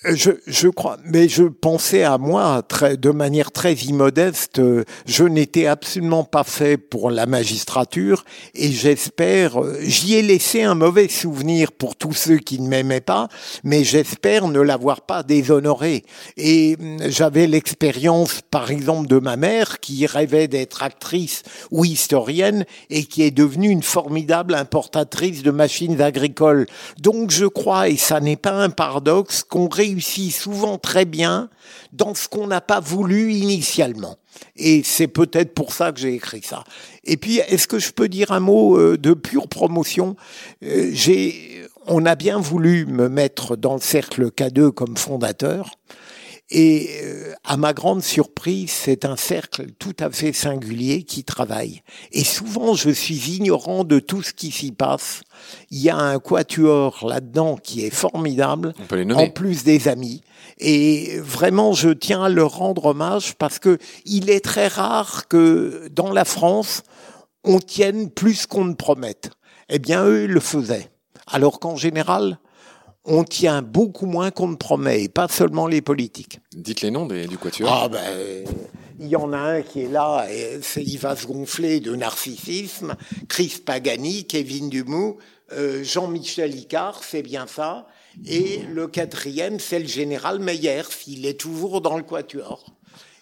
Je, 0.04 0.32
je, 0.46 0.68
crois, 0.68 0.98
mais 1.06 1.26
je 1.26 1.44
pensais 1.44 2.04
à 2.04 2.18
moi 2.18 2.62
très, 2.62 2.98
de 2.98 3.10
manière 3.10 3.50
très 3.50 3.72
immodeste. 3.72 4.60
Je 5.06 5.24
n'étais 5.24 5.66
absolument 5.66 6.22
pas 6.22 6.44
fait 6.44 6.76
pour 6.76 7.10
la 7.10 7.24
magistrature 7.24 8.26
et 8.54 8.70
j'espère, 8.70 9.58
j'y 9.80 10.14
ai 10.14 10.22
laissé 10.22 10.62
un 10.62 10.74
mauvais 10.74 11.08
souvenir 11.08 11.72
pour 11.72 11.96
tous 11.96 12.12
ceux 12.12 12.36
qui 12.36 12.60
ne 12.60 12.68
m'aimaient 12.68 13.00
pas, 13.00 13.28
mais 13.64 13.84
j'espère 13.84 14.48
ne 14.48 14.60
l'avoir 14.60 15.00
pas 15.00 15.22
déshonoré. 15.22 16.04
Et 16.36 16.76
j'avais 17.06 17.46
l'expérience, 17.46 18.42
par 18.50 18.70
exemple, 18.70 19.08
de 19.08 19.18
ma 19.18 19.36
mère 19.36 19.80
qui 19.80 20.04
rêvait 20.04 20.46
d'être 20.46 20.82
actrice 20.82 21.42
ou 21.70 21.86
historienne 21.86 22.66
et 22.90 23.04
qui 23.04 23.22
est 23.22 23.30
devenue 23.30 23.70
une 23.70 23.82
formidable 23.82 24.54
importatrice 24.56 25.42
de 25.42 25.50
machines 25.50 26.02
agricoles. 26.02 26.66
Donc 27.00 27.30
je 27.30 27.46
crois, 27.46 27.88
et 27.88 27.96
ça 27.96 28.20
n'est 28.20 28.36
pas 28.36 28.52
un 28.52 28.68
paradoxe, 28.70 29.42
qu'on 29.42 29.68
réussit 29.86 30.32
souvent 30.32 30.78
très 30.78 31.04
bien 31.04 31.48
dans 31.92 32.14
ce 32.14 32.28
qu'on 32.28 32.46
n'a 32.46 32.60
pas 32.60 32.80
voulu 32.80 33.32
initialement. 33.32 34.16
Et 34.56 34.82
c'est 34.84 35.08
peut-être 35.08 35.54
pour 35.54 35.72
ça 35.72 35.92
que 35.92 36.00
j'ai 36.00 36.14
écrit 36.14 36.42
ça. 36.42 36.64
Et 37.04 37.16
puis, 37.16 37.38
est-ce 37.38 37.66
que 37.66 37.78
je 37.78 37.92
peux 37.92 38.08
dire 38.08 38.32
un 38.32 38.40
mot 38.40 38.78
euh, 38.78 38.98
de 38.98 39.14
pure 39.14 39.48
promotion? 39.48 40.16
Euh, 40.62 40.90
J'ai, 40.92 41.62
on 41.86 42.04
a 42.04 42.14
bien 42.14 42.38
voulu 42.38 42.86
me 42.86 43.08
mettre 43.08 43.56
dans 43.56 43.74
le 43.74 43.80
cercle 43.80 44.30
K2 44.30 44.72
comme 44.72 44.96
fondateur. 44.96 45.70
Et 46.50 47.00
euh, 47.02 47.34
à 47.42 47.56
ma 47.56 47.72
grande 47.72 48.02
surprise, 48.02 48.70
c'est 48.70 49.04
un 49.04 49.16
cercle 49.16 49.66
tout 49.80 49.96
à 49.98 50.10
fait 50.10 50.32
singulier 50.32 51.02
qui 51.02 51.24
travaille. 51.24 51.82
Et 52.12 52.22
souvent, 52.22 52.74
je 52.74 52.90
suis 52.90 53.36
ignorant 53.36 53.82
de 53.82 53.98
tout 53.98 54.22
ce 54.22 54.32
qui 54.32 54.52
s'y 54.52 54.70
passe. 54.70 55.22
Il 55.70 55.78
y 55.78 55.90
a 55.90 55.96
un 55.96 56.20
quatuor 56.20 57.04
là-dedans 57.04 57.56
qui 57.56 57.84
est 57.84 57.90
formidable, 57.90 58.74
en 59.14 59.28
plus 59.28 59.64
des 59.64 59.88
amis. 59.88 60.22
Et 60.58 61.18
vraiment, 61.18 61.72
je 61.72 61.90
tiens 61.90 62.22
à 62.22 62.28
leur 62.28 62.56
rendre 62.56 62.86
hommage 62.86 63.34
parce 63.34 63.58
que 63.58 63.78
il 64.04 64.30
est 64.30 64.44
très 64.44 64.68
rare 64.68 65.26
que 65.26 65.88
dans 65.90 66.12
la 66.12 66.24
France, 66.24 66.84
on 67.42 67.58
tienne 67.58 68.08
plus 68.08 68.46
qu'on 68.46 68.64
ne 68.64 68.74
promette. 68.74 69.30
Eh 69.68 69.80
bien, 69.80 70.04
eux, 70.04 70.24
ils 70.24 70.30
le 70.30 70.40
faisaient. 70.40 70.90
Alors 71.26 71.58
qu'en 71.58 71.74
général, 71.74 72.38
on 73.06 73.24
tient 73.24 73.62
beaucoup 73.62 74.06
moins 74.06 74.30
qu'on 74.30 74.48
ne 74.48 74.56
promet, 74.56 75.04
et 75.04 75.08
pas 75.08 75.28
seulement 75.28 75.66
les 75.66 75.80
politiques. 75.80 76.40
Dites 76.54 76.82
les 76.82 76.90
noms 76.90 77.06
du 77.06 77.38
quatuor. 77.38 77.70
Ah 77.72 77.88
ben, 77.88 78.44
il 78.98 79.08
y 79.08 79.16
en 79.16 79.32
a 79.32 79.38
un 79.38 79.62
qui 79.62 79.82
est 79.82 79.88
là, 79.88 80.26
et 80.30 80.60
il 80.76 80.98
va 80.98 81.16
se 81.16 81.26
gonfler 81.26 81.80
de 81.80 81.94
narcissisme. 81.94 82.96
Chris 83.28 83.62
Pagani, 83.64 84.26
Kevin 84.26 84.68
Dumoux, 84.68 85.18
euh, 85.52 85.84
Jean-Michel 85.84 86.54
Icard, 86.54 87.02
c'est 87.04 87.22
bien 87.22 87.46
ça. 87.46 87.86
Et 88.26 88.62
le 88.72 88.88
quatrième, 88.88 89.60
c'est 89.60 89.78
le 89.78 89.86
général 89.86 90.40
Meyers, 90.40 90.82
il 91.06 91.26
est 91.26 91.38
toujours 91.38 91.80
dans 91.80 91.96
le 91.96 92.02
quatuor. 92.02 92.64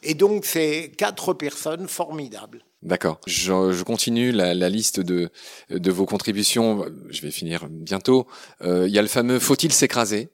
Et 0.03 0.15
donc, 0.15 0.45
c'est 0.45 0.93
quatre 0.97 1.33
personnes 1.33 1.89
formidables. 1.89 2.63
D'accord. 2.85 3.19
Je, 3.27 3.73
je, 3.73 3.83
continue 3.83 4.31
la, 4.31 4.53
la, 4.53 4.69
liste 4.69 5.01
de, 5.01 5.31
de 5.71 5.91
vos 5.91 6.05
contributions. 6.05 6.85
Je 7.09 7.23
vais 7.23 7.31
finir 7.31 7.67
bientôt. 7.71 8.27
Euh, 8.63 8.87
il 8.87 8.95
y 8.95 8.99
a 8.99 9.03
le 9.03 9.09
fameux 9.09 9.39
faut-il 9.39 9.73
s'écraser? 9.73 10.29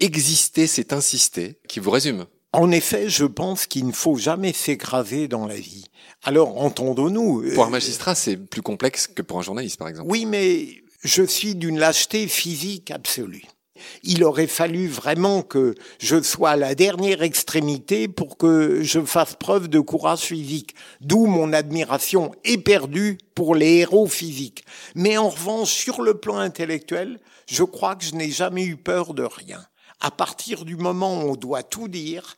Exister, 0.00 0.66
c'est 0.66 0.92
insister, 0.92 1.60
qui 1.68 1.78
vous 1.78 1.92
résume. 1.92 2.26
En 2.52 2.72
effet, 2.72 3.08
je 3.08 3.24
pense 3.24 3.66
qu'il 3.66 3.86
ne 3.86 3.92
faut 3.92 4.16
jamais 4.16 4.52
s'écraser 4.52 5.28
dans 5.28 5.46
la 5.46 5.56
vie. 5.56 5.84
Alors, 6.24 6.60
entendons-nous. 6.60 7.44
Pour 7.54 7.64
un 7.64 7.70
magistrat, 7.70 8.14
c'est 8.14 8.36
plus 8.36 8.62
complexe 8.62 9.06
que 9.06 9.22
pour 9.22 9.38
un 9.38 9.42
journaliste, 9.42 9.78
par 9.78 9.88
exemple. 9.88 10.08
Oui, 10.10 10.26
mais 10.26 10.82
je 11.02 11.22
suis 11.22 11.54
d'une 11.54 11.78
lâcheté 11.78 12.26
physique 12.28 12.90
absolue. 12.90 13.44
Il 14.02 14.22
aurait 14.22 14.46
fallu 14.46 14.86
vraiment 14.86 15.42
que 15.42 15.74
je 15.98 16.22
sois 16.22 16.50
à 16.50 16.56
la 16.56 16.74
dernière 16.74 17.22
extrémité 17.22 18.06
pour 18.06 18.36
que 18.36 18.82
je 18.82 19.00
fasse 19.00 19.34
preuve 19.34 19.68
de 19.68 19.80
courage 19.80 20.20
physique, 20.20 20.74
d'où 21.00 21.26
mon 21.26 21.52
admiration 21.52 22.32
éperdue 22.44 23.18
pour 23.34 23.54
les 23.54 23.78
héros 23.78 24.06
physiques. 24.06 24.64
Mais 24.94 25.16
en 25.16 25.28
revanche, 25.28 25.72
sur 25.72 26.02
le 26.02 26.14
plan 26.14 26.36
intellectuel, 26.36 27.18
je 27.46 27.64
crois 27.64 27.96
que 27.96 28.04
je 28.04 28.14
n'ai 28.14 28.30
jamais 28.30 28.64
eu 28.64 28.76
peur 28.76 29.14
de 29.14 29.24
rien. 29.24 29.64
À 30.00 30.10
partir 30.10 30.64
du 30.64 30.76
moment 30.76 31.22
où 31.22 31.30
on 31.30 31.36
doit 31.36 31.62
tout 31.62 31.88
dire, 31.88 32.36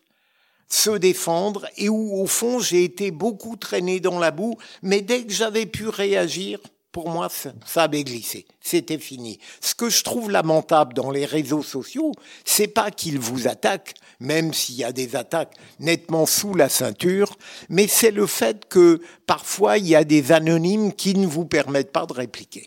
se 0.69 0.91
défendre 0.91 1.67
et 1.77 1.89
où 1.89 2.21
au 2.21 2.27
fond 2.27 2.59
j'ai 2.59 2.85
été 2.85 3.11
beaucoup 3.11 3.57
traîné 3.57 4.01
dans 4.01 4.19
la 4.19 4.31
boue, 4.31 4.57
mais 4.83 5.01
dès 5.01 5.25
que 5.25 5.33
j'avais 5.33 5.67
pu 5.67 5.89
réagir, 5.89 6.61
pour 6.97 7.11
moi, 7.11 7.29
ça 7.29 7.83
avait 7.83 8.05
glissé. 8.05 8.47
C'était 8.59 8.97
fini. 8.97 9.39
Ce 9.61 9.75
que 9.75 9.91
je 9.91 10.03
trouve 10.03 10.31
lamentable 10.31 10.95
dans 10.95 11.11
les 11.11 11.27
réseaux 11.27 11.63
sociaux, 11.63 12.13
c'est 12.47 12.69
pas 12.69 12.91
qu'ils 12.91 13.19
vous 13.19 13.49
attaquent, 13.49 13.93
même 14.19 14.55
s'il 14.55 14.77
y 14.77 14.85
a 14.85 14.93
des 14.93 15.15
attaques 15.15 15.53
nettement 15.79 16.25
sous 16.25 16.55
la 16.55 16.71
ceinture, 16.71 17.37
mais 17.69 17.87
c'est 17.87 18.13
le 18.13 18.27
fait 18.27 18.67
que 18.67 19.03
parfois 19.27 19.77
il 19.77 19.87
y 19.87 19.95
a 19.95 20.05
des 20.05 20.33
anonymes 20.33 20.95
qui 20.95 21.15
ne 21.15 21.27
vous 21.27 21.45
permettent 21.45 21.93
pas 21.93 22.07
de 22.07 22.15
répliquer. 22.15 22.65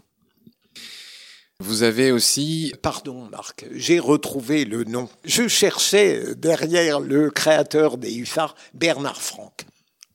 Vous 1.59 1.81
avez 1.81 2.11
aussi... 2.11 2.71
Pardon 2.83 3.27
Marc, 3.31 3.65
j'ai 3.71 3.97
retrouvé 3.97 4.63
le 4.63 4.83
nom. 4.83 5.09
Je 5.25 5.47
cherchais 5.47 6.35
derrière 6.35 6.99
le 6.99 7.31
créateur 7.31 7.97
des 7.97 8.15
hussards, 8.15 8.53
Bernard 8.75 9.23
Franck. 9.23 9.65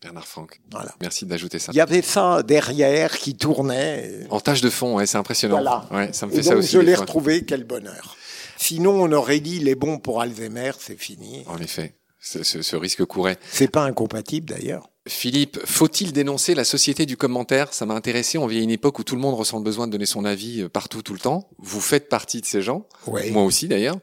Bernard 0.05 0.27
Franck. 0.29 0.61
Voilà. 0.71 0.95
Merci 1.01 1.25
d'ajouter 1.25 1.59
ça. 1.59 1.73
Il 1.73 1.77
y 1.77 1.81
avait 1.81 2.03
ça 2.03 2.43
derrière 2.43 3.19
qui 3.19 3.35
tournait. 3.35 4.27
En 4.29 4.39
tâche 4.39 4.61
de 4.61 4.69
fond, 4.69 4.97
ouais, 4.97 5.07
c'est 5.07 5.17
impressionnant. 5.17 5.55
Voilà. 5.57 5.87
Ouais, 5.91 6.13
ça 6.13 6.27
me 6.27 6.31
fait 6.33 6.39
Et 6.39 6.43
ça 6.43 6.55
aussi. 6.57 6.73
Je 6.73 6.79
l'ai 6.79 6.95
retrouvé, 6.95 7.45
quel 7.47 7.65
bonheur. 7.65 8.15
Sinon, 8.59 9.03
on 9.03 9.11
aurait 9.13 9.41
dit 9.41 9.61
les 9.61 9.75
bons 9.75 9.99
pour 9.99 10.21
Alzheimer, 10.21 10.73
c'est 10.79 11.01
fini. 11.01 11.43
En 11.47 11.57
effet, 11.59 11.95
ce, 12.21 12.43
ce- 12.43 12.61
ce 12.61 12.77
risque 12.77 13.03
courait. 13.07 13.39
C'est 13.51 13.71
pas 13.71 13.83
incompatible 13.85 14.47
d'ailleurs. 14.47 14.91
Philippe, 15.09 15.59
faut-il 15.67 16.13
dénoncer 16.13 16.55
la 16.55 16.65
société 16.65 17.05
du 17.07 17.17
commentaire? 17.17 17.73
Ça 17.75 17.85
m'a 17.87 17.95
intéressé. 17.95 18.37
On 18.39 18.47
vit 18.47 18.59
à 18.59 18.63
une 18.63 18.71
époque 18.71 18.99
où 18.99 19.05
tout 19.05 19.15
le 19.17 19.21
monde 19.23 19.35
ressent 19.35 19.59
le 19.59 19.65
besoin 19.65 19.87
de 19.87 19.93
donner 19.93 20.07
son 20.07 20.25
avis 20.25 20.63
euh, 20.63 20.69
partout, 20.71 21.03
tout 21.03 21.13
le 21.15 21.19
temps. 21.19 21.49
Vous 21.59 21.81
faites 21.81 22.09
partie 22.09 22.41
de 22.43 22.47
ces 22.47 22.63
gens. 22.63 22.87
Ouais. 23.07 23.31
Moi 23.31 23.43
aussi, 23.43 23.69
d'ailleurs. 23.69 23.97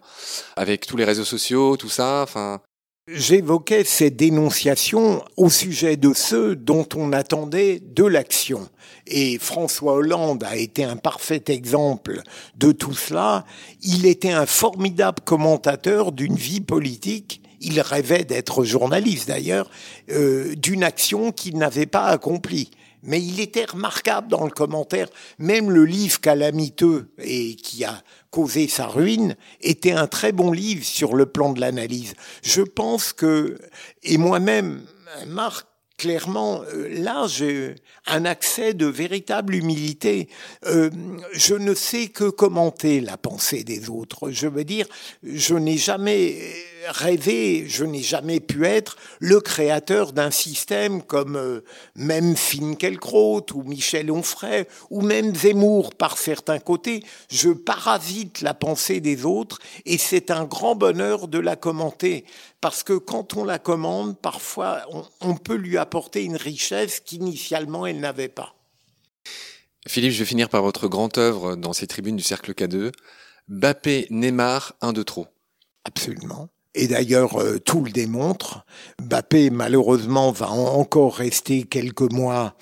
Avec 0.56 0.86
tous 0.86 0.98
les 0.98 1.06
réseaux 1.06 1.26
sociaux, 1.26 1.76
tout 1.78 1.90
ça. 1.90 2.22
Enfin, 2.22 2.62
J'évoquais 3.14 3.84
ces 3.84 4.10
dénonciations 4.10 5.22
au 5.36 5.50
sujet 5.50 5.98
de 5.98 6.14
ceux 6.14 6.56
dont 6.56 6.88
on 6.96 7.12
attendait 7.12 7.82
de 7.82 8.06
l'action. 8.06 8.70
Et 9.06 9.38
François 9.38 9.96
Hollande 9.96 10.46
a 10.46 10.56
été 10.56 10.86
un 10.86 10.96
parfait 10.96 11.44
exemple 11.48 12.22
de 12.56 12.72
tout 12.72 12.94
cela. 12.94 13.44
Il 13.82 14.06
était 14.06 14.32
un 14.32 14.46
formidable 14.46 15.20
commentateur 15.26 16.14
d'une 16.14 16.38
vie 16.38 16.62
politique. 16.62 17.42
Il 17.60 17.82
rêvait 17.82 18.24
d'être 18.24 18.64
journaliste 18.64 19.28
d'ailleurs, 19.28 19.70
euh, 20.10 20.56
d'une 20.56 20.84
action 20.84 21.34
qu'il 21.34 21.58
n'avait 21.58 21.88
pas 21.88 22.06
accomplie. 22.06 22.72
Mais 23.04 23.22
il 23.22 23.42
était 23.42 23.66
remarquable 23.66 24.30
dans 24.30 24.46
le 24.46 24.52
commentaire. 24.52 25.10
Même 25.38 25.70
le 25.70 25.84
livre 25.84 26.22
calamiteux 26.22 27.12
et 27.18 27.56
qui 27.56 27.84
a 27.84 28.02
causé 28.32 28.68
sa 28.68 28.88
ruine 28.88 29.36
était 29.60 29.92
un 29.92 30.08
très 30.08 30.32
bon 30.32 30.52
livre 30.52 30.84
sur 30.84 31.16
le 31.16 31.26
plan 31.26 31.54
de 31.54 31.60
l'analyse. 31.60 32.14
Je 32.42 32.62
pense 32.62 33.14
que, 33.14 33.60
et 34.04 34.18
moi-même, 34.18 34.82
Marc, 35.28 35.68
clairement, 35.98 36.64
euh, 36.74 36.88
là, 36.90 37.28
j'ai 37.28 37.76
un 38.08 38.26
accès 38.26 38.74
de 38.74 38.88
véritable 38.88 39.54
humilité. 39.54 40.30
Euh, 40.66 40.90
je 41.34 41.54
ne 41.54 41.76
sais 41.76 42.08
que 42.08 42.30
commenter 42.30 43.02
la 43.02 43.18
pensée 43.18 43.64
des 43.64 43.90
autres. 43.90 44.32
Je 44.32 44.48
veux 44.48 44.64
dire, 44.64 44.88
je 45.22 45.54
n'ai 45.54 45.78
jamais 45.78 46.40
rêvé, 46.88 47.66
je 47.68 47.84
n'ai 47.84 48.02
jamais 48.02 48.40
pu 48.40 48.66
être 48.66 48.98
le 49.20 49.40
créateur 49.40 50.14
d'un 50.14 50.32
système 50.32 51.02
comme 51.02 51.36
euh, 51.36 51.64
même 51.96 52.36
Finkielkraut 52.36 53.46
ou 53.54 53.64
Michel 53.64 54.12
Onfray 54.12 54.68
ou 54.90 55.02
même 55.02 55.36
Zemmour 55.36 55.94
par 55.96 56.18
certains 56.18 56.60
côtés. 56.60 57.04
Je 57.30 57.50
parasite 57.50 58.42
la 58.42 58.54
pensée 58.54 59.00
des 59.00 59.26
autres 59.26 59.60
et 59.86 59.98
c'est 59.98 60.32
un 60.32 60.46
grand 60.46 60.76
bonheur 60.76 61.28
de 61.28 61.40
la 61.40 61.56
commenter 61.56 62.26
parce 62.62 62.84
que 62.84 62.94
quand 62.94 63.36
on 63.36 63.44
la 63.44 63.60
commande, 63.60 64.18
parfois 64.20 64.82
on, 64.92 65.04
on 65.22 65.36
peut 65.36 65.56
lui 65.56 65.78
apporter 65.78 66.24
une 66.24 66.38
richesse 66.38 67.00
qu'initialement 67.00 67.86
elle 67.86 68.00
n'avait 68.00 68.30
pas. 68.30 68.56
Philippe, 69.88 70.12
je 70.12 70.20
vais 70.20 70.26
finir 70.26 70.50
par 70.50 70.62
votre 70.62 70.88
grande 70.88 71.18
œuvre 71.18 71.56
dans 71.56 71.74
ces 71.74 71.88
tribunes 71.88 72.16
du 72.16 72.24
Cercle 72.24 72.54
K2. 72.54 72.92
Bappé, 73.48 74.08
Neymar, 74.12 74.74
un 74.82 74.94
de 74.94 75.04
trop. 75.04 75.28
Absolument. 75.84 76.50
Et 76.74 76.88
d'ailleurs, 76.88 77.40
euh, 77.42 77.60
tout 77.60 77.84
le 77.84 77.92
démontre. 77.92 78.66
Mbappé, 79.02 79.50
malheureusement, 79.50 80.32
va 80.32 80.50
en- 80.52 80.80
encore 80.80 81.16
rester 81.16 81.64
quelques 81.64 82.12
mois 82.12 82.56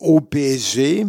au 0.00 0.20
PSG. 0.20 1.06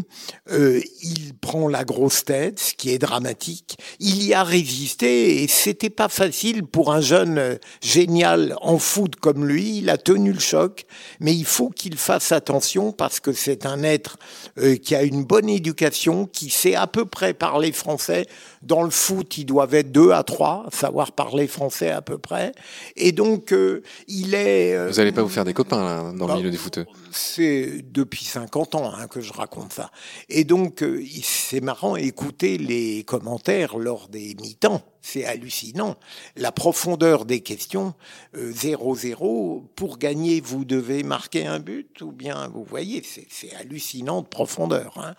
Euh, 0.52 0.80
il 1.02 1.34
prend 1.34 1.68
la 1.68 1.84
grosse 1.84 2.24
tête, 2.24 2.60
ce 2.60 2.74
qui 2.74 2.91
est 2.91 2.98
dramatique. 2.98 3.78
Il 4.00 4.24
y 4.24 4.34
a 4.34 4.44
résisté 4.44 5.44
et 5.44 5.48
c'était 5.50 5.89
pas 5.89 6.08
facile 6.08 6.63
pour 6.63 6.94
un 6.94 7.02
jeune 7.02 7.38
euh, 7.38 7.56
génial 7.82 8.56
en 8.62 8.78
foot 8.78 9.18
comme 9.18 9.46
lui. 9.46 9.80
Il 9.80 9.89
a 9.89 9.98
tenu 9.98 10.32
le 10.32 10.39
choc, 10.39 10.86
mais 11.20 11.34
il 11.36 11.44
faut 11.44 11.70
qu'il 11.72 11.98
fasse 11.98 12.32
attention 12.32 12.94
parce 12.94 13.20
que 13.20 13.34
c'est 13.34 13.65
un 13.65 13.84
être 13.84 14.18
euh, 14.60 14.78
qui 14.78 14.96
a 14.96 15.04
une 15.04 15.26
bonne 15.26 15.50
éducation, 15.50 16.26
qui 16.26 16.50
sait 16.50 16.76
à 16.76 16.88
peu 16.88 17.04
près 17.06 17.34
parler 17.34 17.74
français. 17.74 18.28
Dans 18.65 18.84
le 18.84 18.89
foot, 18.89 19.38
ils 19.38 19.45
doivent 19.45 19.75
être 19.75 19.91
deux 19.91 20.12
à 20.12 20.23
trois, 20.23 20.65
savoir 20.73 21.12
parler 21.12 21.47
français 21.47 21.91
à 21.91 22.01
peu 22.01 22.17
près. 22.17 22.51
Et 22.95 23.12
donc, 23.12 23.54
euh, 23.54 23.84
il 24.08 24.34
est... 24.34 24.75
euh, 24.75 24.89
Vous 24.89 24.95
n'allez 24.97 25.12
pas 25.12 25.21
vous 25.21 25.30
faire 25.30 25.45
des 25.45 25.54
copains 25.54 25.84
là, 25.84 26.12
dans 26.12 26.25
le 26.25 26.34
bah, 26.34 26.36
milieu 26.38 26.49
des 26.49 26.58
footeux. 26.58 26.86
c'est 27.12 27.84
depuis 27.91 28.25
50 28.25 28.75
ans 28.75 28.91
hein, 28.93 29.08
que 29.08 29.21
je 29.21 29.32
raconte 29.34 29.71
ça. 29.73 29.91
Et 30.30 30.43
donc, 30.43 30.82
euh, 30.82 31.04
c'est 31.23 31.62
marrant 31.62 31.95
écouter 31.95 32.58
les 32.58 33.04
commentaires 33.04 33.78
lors 33.78 34.08
des 34.10 34.36
mi-temps. 34.41 34.82
C'est 35.08 35.24
hallucinant. 35.24 35.98
La 36.36 36.52
profondeur 36.52 37.26
des 37.26 37.41
questions, 37.41 37.94
euh, 38.36 38.52
0-0, 38.52 39.62
pour 39.76 40.00
gagner, 40.00 40.41
vous 40.41 40.65
devez 40.65 41.04
marquer 41.04 41.46
un 41.46 41.60
but, 41.60 42.02
ou 42.02 42.12
bien, 42.12 42.48
vous 42.48 42.63
voyez, 42.63 43.04
c'est 43.04 43.28
c'est 43.30 43.54
hallucinant 43.54 44.24
de 44.24 44.28
profondeur. 44.28 44.98
hein. 44.98 45.13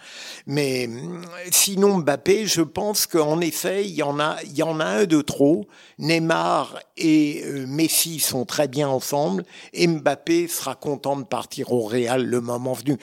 Mais 0.49 0.88
hum, 0.88 1.25
sinon, 1.53 1.99
Mbappé, 1.99 2.46
je 2.46 2.62
pense 2.62 3.07
qu'en 3.07 3.40
effet, 3.40 3.85
il 3.85 3.94
y 3.94 4.03
en 4.03 4.18
a, 4.18 4.42
il 4.42 4.57
y 4.59 4.64
en 4.64 4.81
a 4.81 4.85
un 4.87 5.05
de 5.05 5.20
trop. 5.20 5.68
Neymar 6.01 6.81
et 6.96 7.44
euh, 7.44 7.64
Messi 7.68 8.18
sont 8.18 8.44
très 8.44 8.66
bien 8.66 8.88
ensemble, 8.88 9.44
et 9.72 9.87
Mbappé 9.87 10.49
sera 10.49 10.75
content 10.75 11.16
de 11.16 11.25
partir 11.25 11.72
au 11.72 11.83
Real 11.87 12.27
le 12.27 12.40
moment 12.40 12.72
venu. 12.72 12.99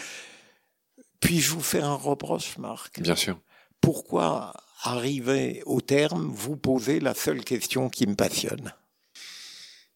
Puis-je 1.22 1.52
vous 1.52 1.62
faire 1.62 1.86
un 1.86 1.96
reproche, 1.96 2.58
Marc? 2.58 3.00
Bien 3.00 3.16
sûr. 3.16 3.40
Pourquoi, 3.80 4.54
arrivé 4.84 5.62
au 5.66 5.82
terme, 5.82 6.32
vous 6.34 6.56
posez 6.56 7.00
la 7.00 7.14
seule 7.14 7.44
question 7.44 7.90
qui 7.90 8.06
me 8.08 8.16
passionne 8.16 8.74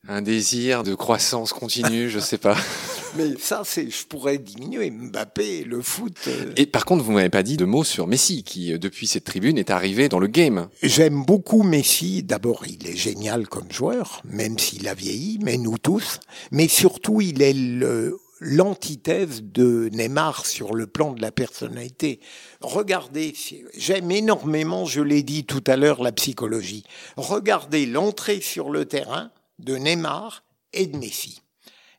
Un 0.08 0.22
désir 0.22 0.84
de 0.84 0.96
croissance 0.96 1.54
continue, 1.54 2.10
je 2.10 2.20
sais 2.20 2.38
pas. 2.38 2.58
Mais 3.16 3.36
ça, 3.40 3.62
c'est, 3.66 3.90
je 3.90 4.06
pourrais 4.06 4.38
diminuer. 4.38 4.92
Mbappé, 4.92 5.64
le 5.64 5.82
foot. 5.82 6.16
euh, 6.28 6.52
Et 6.58 6.66
par 6.66 6.86
contre, 6.86 7.04
vous 7.04 7.14
m'avez 7.14 7.30
pas 7.30 7.42
dit 7.42 7.58
de 7.58 7.66
mots 7.66 7.84
sur 7.86 8.06
Messi, 8.06 8.44
qui 8.44 8.74
euh, 8.74 8.78
depuis 8.78 9.08
cette 9.08 9.24
tribune 9.24 9.58
est 9.58 9.70
arrivé 9.72 10.08
dans 10.10 10.20
le 10.20 10.28
game. 10.28 10.68
J'aime 10.84 11.24
beaucoup 11.24 11.64
Messi. 11.64 12.22
D'abord, 12.22 12.66
il 12.68 12.86
est 12.88 12.96
génial 12.98 13.48
comme 13.48 13.72
joueur, 13.72 14.22
même 14.26 14.60
s'il 14.60 14.88
a 14.88 14.94
vieilli, 14.94 15.40
mais 15.42 15.58
nous 15.58 15.78
tous. 15.78 16.20
Mais 16.52 16.68
surtout, 16.68 17.22
il 17.22 17.42
est 17.42 17.54
le- 17.54 18.20
l'antithèse 18.40 19.42
de 19.44 19.90
Neymar 19.94 20.46
sur 20.46 20.74
le 20.74 20.88
plan 20.88 21.14
de 21.14 21.22
la 21.22 21.32
personnalité. 21.32 22.20
Regardez, 22.62 23.34
j'aime 23.76 24.12
énormément, 24.12 24.86
je 24.86 25.02
l'ai 25.02 25.24
dit 25.24 25.46
tout 25.46 25.64
à 25.68 25.76
l'heure, 25.76 26.04
la 26.04 26.12
psychologie. 26.12 26.84
Regardez 27.16 27.86
l'entrée 27.86 28.42
sur 28.42 28.70
le 28.70 28.86
terrain 28.86 29.32
de 29.60 29.76
Neymar 29.76 30.44
et 30.74 30.88
de 30.88 30.98
Messi. 30.98 31.42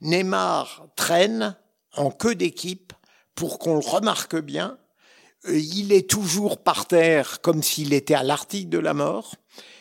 Neymar 0.00 0.86
traîne 0.96 1.56
en 1.96 2.10
queue 2.10 2.34
d'équipe 2.34 2.92
pour 3.34 3.58
qu'on 3.58 3.74
le 3.74 3.86
remarque 3.86 4.36
bien. 4.36 4.78
Euh, 5.46 5.58
Il 5.58 5.92
est 5.92 6.08
toujours 6.08 6.58
par 6.58 6.86
terre 6.86 7.40
comme 7.40 7.62
s'il 7.62 7.92
était 7.92 8.14
à 8.14 8.22
l'article 8.22 8.68
de 8.68 8.78
la 8.78 8.94
mort. 8.94 9.34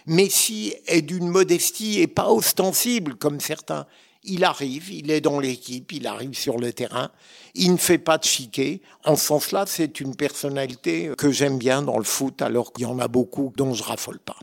Messi 0.06 0.74
est 0.88 1.02
d'une 1.02 1.28
modestie 1.28 2.00
et 2.00 2.08
pas 2.08 2.30
ostensible 2.30 3.16
comme 3.16 3.40
certains. 3.40 3.86
Il 4.28 4.44
arrive, 4.44 4.92
il 4.92 5.10
est 5.10 5.22
dans 5.22 5.40
l'équipe, 5.40 5.92
il 5.92 6.06
arrive 6.06 6.34
sur 6.34 6.60
le 6.60 6.74
terrain, 6.74 7.12
il 7.56 7.72
ne 7.72 7.78
fait 7.78 7.98
pas 7.98 8.18
de 8.18 8.26
chiquet. 8.26 8.82
En 9.06 9.16
ce 9.16 9.26
sens-là, 9.26 9.66
c'est 9.68 10.00
une 10.00 10.16
personnalité 10.16 11.12
que 11.18 11.32
j'aime 11.32 11.58
bien 11.58 11.82
dans 11.82 11.98
le 11.98 12.04
foot, 12.04 12.42
alors 12.42 12.74
qu'il 12.74 12.84
y 12.84 12.86
en 12.86 13.00
a 13.00 13.08
beaucoup 13.08 13.54
dont 13.56 13.74
je 13.74 13.84
raffole 13.84 14.20
pas. 14.20 14.38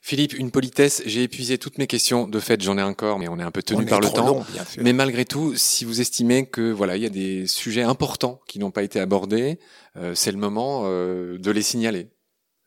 Philippe, 0.00 0.32
une 0.32 0.50
politesse, 0.50 1.02
j'ai 1.04 1.24
épuisé 1.24 1.58
toutes 1.58 1.76
mes 1.76 1.86
questions. 1.86 2.26
De 2.26 2.40
fait, 2.40 2.62
j'en 2.62 2.78
ai 2.78 2.82
encore, 2.82 3.18
mais 3.18 3.28
on 3.28 3.38
est 3.38 3.42
un 3.42 3.50
peu 3.50 3.62
tenu 3.62 3.84
par 3.84 4.00
le 4.00 4.08
temps. 4.08 4.26
long, 4.26 4.44
bien 4.52 4.64
sûr. 4.64 4.82
Mais 4.82 4.94
malgré 4.94 5.26
tout, 5.26 5.54
si 5.54 5.84
vous 5.84 6.00
estimez 6.00 6.46
que 6.46 6.72
voilà, 6.72 6.96
il 6.96 7.02
y 7.02 7.06
a 7.06 7.10
des 7.10 7.46
sujets 7.46 7.82
importants 7.82 8.40
qui 8.46 8.58
n'ont 8.58 8.70
pas 8.70 8.82
été 8.82 9.00
abordés, 9.00 9.58
euh, 9.96 10.14
c'est 10.14 10.32
le 10.32 10.38
moment 10.38 10.84
euh, 10.86 11.36
de 11.38 11.50
les 11.50 11.60
signaler. 11.60 12.08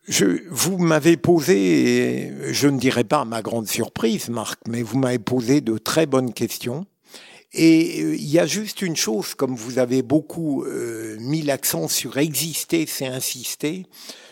Je, 0.08 0.42
vous 0.50 0.78
m'avez 0.80 1.16
posé, 1.16 2.34
je 2.52 2.68
ne 2.68 2.80
dirais 2.80 3.04
pas 3.04 3.24
ma 3.24 3.42
grande 3.42 3.68
surprise, 3.68 4.30
Marc, 4.30 4.60
mais 4.68 4.82
vous 4.82 4.98
m'avez 4.98 5.20
posé 5.20 5.62
de 5.62 5.78
très 5.78 6.08
bonnes 6.08 6.34
questions. 6.34 6.86
Et 7.54 8.02
euh, 8.02 8.16
il 8.16 8.30
y 8.30 8.40
a 8.40 8.46
juste 8.46 8.82
une 8.82 8.96
chose, 8.96 9.36
comme 9.36 9.56
vous 9.56 9.78
avez 9.78 10.02
beaucoup 10.02 10.64
euh, 10.64 11.18
mis 11.20 11.42
l'accent 11.42 11.88
sur 11.88 12.18
exister, 12.18 12.86
c'est 12.88 13.08
insister, 13.08 13.86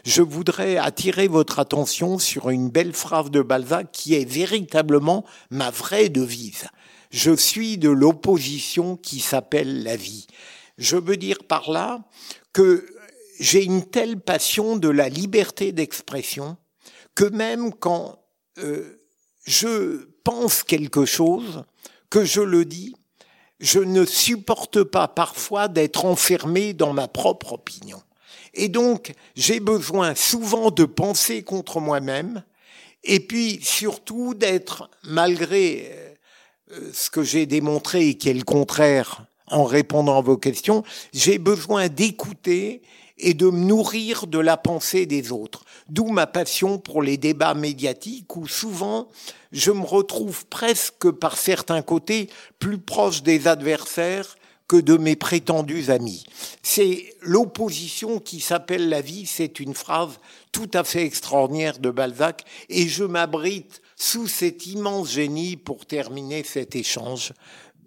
je 0.06 0.22
voudrais 0.22 0.78
attirer 0.78 1.28
votre 1.28 1.60
attention 1.60 2.18
sur 2.18 2.50
une 2.50 2.70
belle 2.70 2.94
phrase 2.94 3.30
de 3.30 3.42
Balzac 3.42 3.92
qui 3.92 4.16
est 4.16 4.30
véritablement 4.30 5.26
ma 5.52 5.70
vraie 5.70 6.10
devise. 6.10 6.68
Je 7.12 7.36
suis 7.36 7.78
de 7.78 7.90
l'opposition 7.90 8.96
qui 8.96 9.20
s'appelle 9.20 9.84
la 9.84 9.98
vie. 9.98 10.28
Je 10.78 10.96
veux 10.96 11.18
dire 11.18 11.40
par 11.46 11.70
là 11.70 12.02
que 12.54 12.86
j'ai 13.40 13.64
une 13.64 13.86
telle 13.86 14.20
passion 14.20 14.76
de 14.76 14.90
la 14.90 15.10
liberté 15.10 15.72
d'expression 15.72 16.58
que 17.16 17.26
même 17.26 17.74
quand 17.74 18.20
euh, 18.60 19.02
je 19.46 20.08
pense 20.24 20.64
quelque 20.64 21.06
chose, 21.06 21.64
que 22.10 22.26
je 22.26 22.42
le 22.42 22.66
dis, 22.66 22.96
je 23.60 23.80
ne 23.80 24.06
supporte 24.06 24.84
pas 24.84 25.08
parfois 25.08 25.68
d'être 25.68 26.06
enfermé 26.06 26.74
dans 26.74 26.94
ma 26.94 27.08
propre 27.08 27.54
opinion. 27.54 28.02
Et 28.54 28.68
donc, 28.68 29.14
j'ai 29.36 29.60
besoin 29.60 30.16
souvent 30.16 30.72
de 30.72 30.86
penser 30.86 31.44
contre 31.44 31.80
moi-même, 31.80 32.44
et 33.04 33.20
puis 33.20 33.60
surtout 33.62 34.34
d'être, 34.34 34.90
malgré 35.04 35.92
euh, 36.72 36.90
ce 36.94 37.10
que 37.10 37.24
j'ai 37.24 37.46
démontré 37.46 38.10
et 38.10 38.18
qui 38.18 38.30
est 38.30 38.34
le 38.34 38.44
contraire 38.44 39.26
en 39.48 39.64
répondant 39.64 40.18
à 40.18 40.22
vos 40.22 40.38
questions, 40.38 40.84
j'ai 41.14 41.38
besoin 41.38 41.88
d'écouter 41.88 42.82
et 43.20 43.34
de 43.34 43.48
me 43.48 43.66
nourrir 43.66 44.28
de 44.28 44.40
la 44.40 44.58
pensée 44.58 45.06
des 45.06 45.32
autres. 45.32 45.66
D'où 45.90 46.08
ma 46.08 46.28
passion 46.28 46.78
pour 46.80 47.02
les 47.02 47.18
débats 47.18 47.54
médiatiques 47.54 48.36
où 48.36 48.48
souvent 48.48 49.10
je 49.52 49.72
me 49.72 49.86
retrouve 49.86 50.46
presque 50.48 51.12
par 51.12 51.38
certains 51.38 51.82
côtés 51.82 52.30
plus 52.60 52.78
proche 52.78 53.24
des 53.24 53.48
adversaires 53.48 54.38
que 54.68 54.78
de 54.78 54.98
mes 54.98 55.16
prétendus 55.16 55.90
amis. 55.90 56.24
C'est 56.62 57.16
l'opposition 57.22 58.20
qui 58.20 58.40
s'appelle 58.40 58.88
la 58.88 59.02
vie, 59.02 59.26
c'est 59.26 59.60
une 59.60 59.74
phrase 59.74 60.20
tout 60.52 60.70
à 60.74 60.84
fait 60.84 61.04
extraordinaire 61.04 61.80
de 61.80 61.90
Balzac, 61.90 62.46
et 62.70 62.88
je 62.88 63.04
m'abrite 63.04 63.82
sous 63.96 64.28
cet 64.28 64.68
immense 64.68 65.12
génie 65.12 65.58
pour 65.58 65.88
terminer 65.88 66.44
cet 66.44 66.76
échange. 66.76 67.34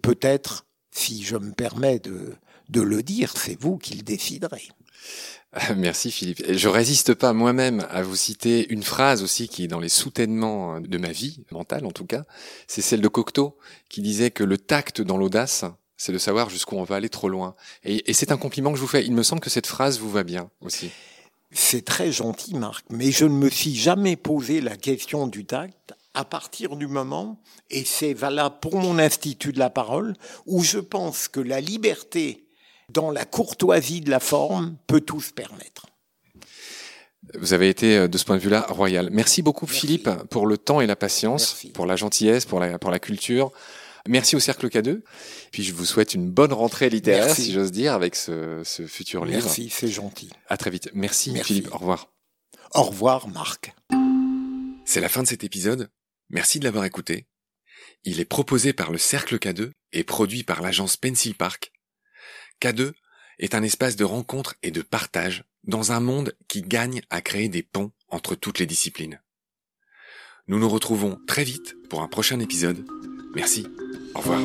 Peut-être, 0.01 0.65
si 0.91 1.23
je 1.23 1.37
me 1.37 1.53
permets 1.53 1.99
de, 1.99 2.35
de 2.69 2.81
le 2.81 3.01
dire, 3.01 3.33
c'est 3.37 3.59
vous 3.59 3.77
qui 3.77 3.95
le 3.95 4.03
déciderez. 4.03 4.67
Merci 5.75 6.11
Philippe. 6.11 6.43
Je 6.51 6.67
résiste 6.67 7.13
pas 7.13 7.33
moi-même 7.33 7.85
à 7.89 8.01
vous 8.01 8.15
citer 8.15 8.71
une 8.71 8.83
phrase 8.83 9.21
aussi 9.23 9.47
qui 9.47 9.65
est 9.65 9.67
dans 9.67 9.79
les 9.79 9.89
soutènements 9.89 10.79
de 10.79 10.97
ma 10.97 11.11
vie 11.11 11.43
mentale 11.51 11.85
en 11.85 11.91
tout 11.91 12.05
cas. 12.05 12.23
C'est 12.67 12.81
celle 12.81 13.01
de 13.01 13.07
Cocteau 13.07 13.57
qui 13.89 14.01
disait 14.01 14.31
que 14.31 14.43
le 14.43 14.57
tact 14.57 15.01
dans 15.01 15.17
l'audace, 15.17 15.65
c'est 15.97 16.11
de 16.11 16.17
savoir 16.17 16.49
jusqu'où 16.49 16.75
on 16.75 16.83
va 16.83 16.95
aller 16.95 17.09
trop 17.09 17.29
loin. 17.29 17.55
Et, 17.83 18.09
et 18.09 18.13
c'est 18.13 18.31
un 18.31 18.37
compliment 18.37 18.71
que 18.71 18.77
je 18.77 18.81
vous 18.81 18.87
fais. 18.87 19.05
Il 19.05 19.13
me 19.13 19.23
semble 19.23 19.41
que 19.41 19.49
cette 19.49 19.67
phrase 19.67 19.99
vous 19.99 20.09
va 20.09 20.23
bien 20.23 20.49
aussi. 20.61 20.89
C'est 21.51 21.85
très 21.85 22.11
gentil, 22.11 22.55
Marc, 22.55 22.83
mais 22.89 23.11
je 23.11 23.25
ne 23.25 23.35
me 23.35 23.49
suis 23.49 23.75
jamais 23.75 24.15
posé 24.15 24.59
la 24.59 24.75
question 24.75 25.27
du 25.27 25.45
tact 25.45 25.93
à 26.15 26.25
partir 26.25 26.75
du 26.75 26.87
moment, 26.87 27.39
et 27.69 27.83
c'est 27.85 28.13
valable 28.13 28.57
pour 28.61 28.75
mon 28.75 28.99
institut 28.99 29.51
de 29.51 29.59
la 29.59 29.69
parole, 29.69 30.15
où 30.45 30.63
je 30.63 30.77
pense 30.77 31.27
que 31.27 31.39
la 31.39 31.59
liberté 31.59 32.42
dans 32.89 33.11
la 33.11 33.25
courtoisie 33.25 34.01
de 34.01 34.09
la 34.09 34.19
forme 34.19 34.77
peut 34.87 35.01
tout 35.01 35.21
se 35.21 35.31
permettre. 35.33 35.87
Vous 37.39 37.53
avez 37.53 37.69
été 37.69 37.97
euh, 37.97 38.07
de 38.07 38.17
ce 38.17 38.25
point 38.25 38.35
de 38.35 38.41
vue-là 38.41 38.65
royal. 38.69 39.09
Merci 39.11 39.41
beaucoup 39.41 39.65
Merci. 39.65 39.79
Philippe 39.81 40.09
pour 40.29 40.45
le 40.45 40.57
temps 40.57 40.81
et 40.81 40.87
la 40.87 40.95
patience, 40.95 41.53
Merci. 41.53 41.69
pour 41.69 41.85
la 41.85 41.95
gentillesse, 41.95 42.45
pour 42.45 42.59
la, 42.59 42.77
pour 42.77 42.91
la 42.91 42.99
culture. 42.99 43.51
Merci 44.07 44.35
au 44.35 44.39
Cercle 44.39 44.67
K2. 44.67 45.01
Puis 45.51 45.63
je 45.63 45.73
vous 45.73 45.85
souhaite 45.85 46.13
une 46.13 46.29
bonne 46.29 46.51
rentrée 46.51 46.89
littéraire, 46.89 47.27
Merci. 47.27 47.43
si 47.43 47.53
j'ose 47.53 47.71
dire, 47.71 47.93
avec 47.93 48.15
ce, 48.17 48.61
ce 48.65 48.85
futur 48.85 49.23
livre. 49.23 49.43
Merci, 49.45 49.69
c'est 49.69 49.87
gentil. 49.87 50.29
À 50.49 50.57
très 50.57 50.69
vite. 50.69 50.89
Merci, 50.93 51.31
Merci 51.31 51.53
Philippe. 51.53 51.73
Au 51.73 51.77
revoir. 51.77 52.11
Au 52.73 52.83
revoir 52.83 53.29
Marc. 53.29 53.73
C'est 54.83 54.99
la 54.99 55.07
fin 55.07 55.23
de 55.23 55.27
cet 55.27 55.45
épisode. 55.45 55.89
Merci 56.29 56.59
de 56.59 56.65
l'avoir 56.65 56.83
écouté. 56.83 57.25
Il 58.03 58.19
est 58.19 58.25
proposé 58.25 58.73
par 58.73 58.91
le 58.91 58.97
Cercle 58.97 59.37
K2 59.37 59.71
et 59.93 60.03
produit 60.03 60.43
par 60.43 60.61
l'agence 60.61 60.97
Pencil 60.97 61.35
Park. 61.35 61.71
K2 62.63 62.93
est 63.39 63.55
un 63.55 63.63
espace 63.63 63.97
de 63.97 64.05
rencontre 64.05 64.55
et 64.63 64.71
de 64.71 64.81
partage 64.81 65.43
dans 65.65 65.91
un 65.91 65.99
monde 65.99 66.33
qui 66.47 66.61
gagne 66.61 67.01
à 67.09 67.21
créer 67.21 67.49
des 67.49 67.61
ponts 67.61 67.91
entre 68.07 68.35
toutes 68.35 68.59
les 68.59 68.65
disciplines. 68.65 69.21
Nous 70.47 70.59
nous 70.59 70.69
retrouvons 70.69 71.19
très 71.27 71.43
vite 71.43 71.75
pour 71.89 72.01
un 72.01 72.07
prochain 72.07 72.39
épisode. 72.39 72.85
Merci. 73.35 73.67
Au 74.15 74.19
revoir. 74.19 74.39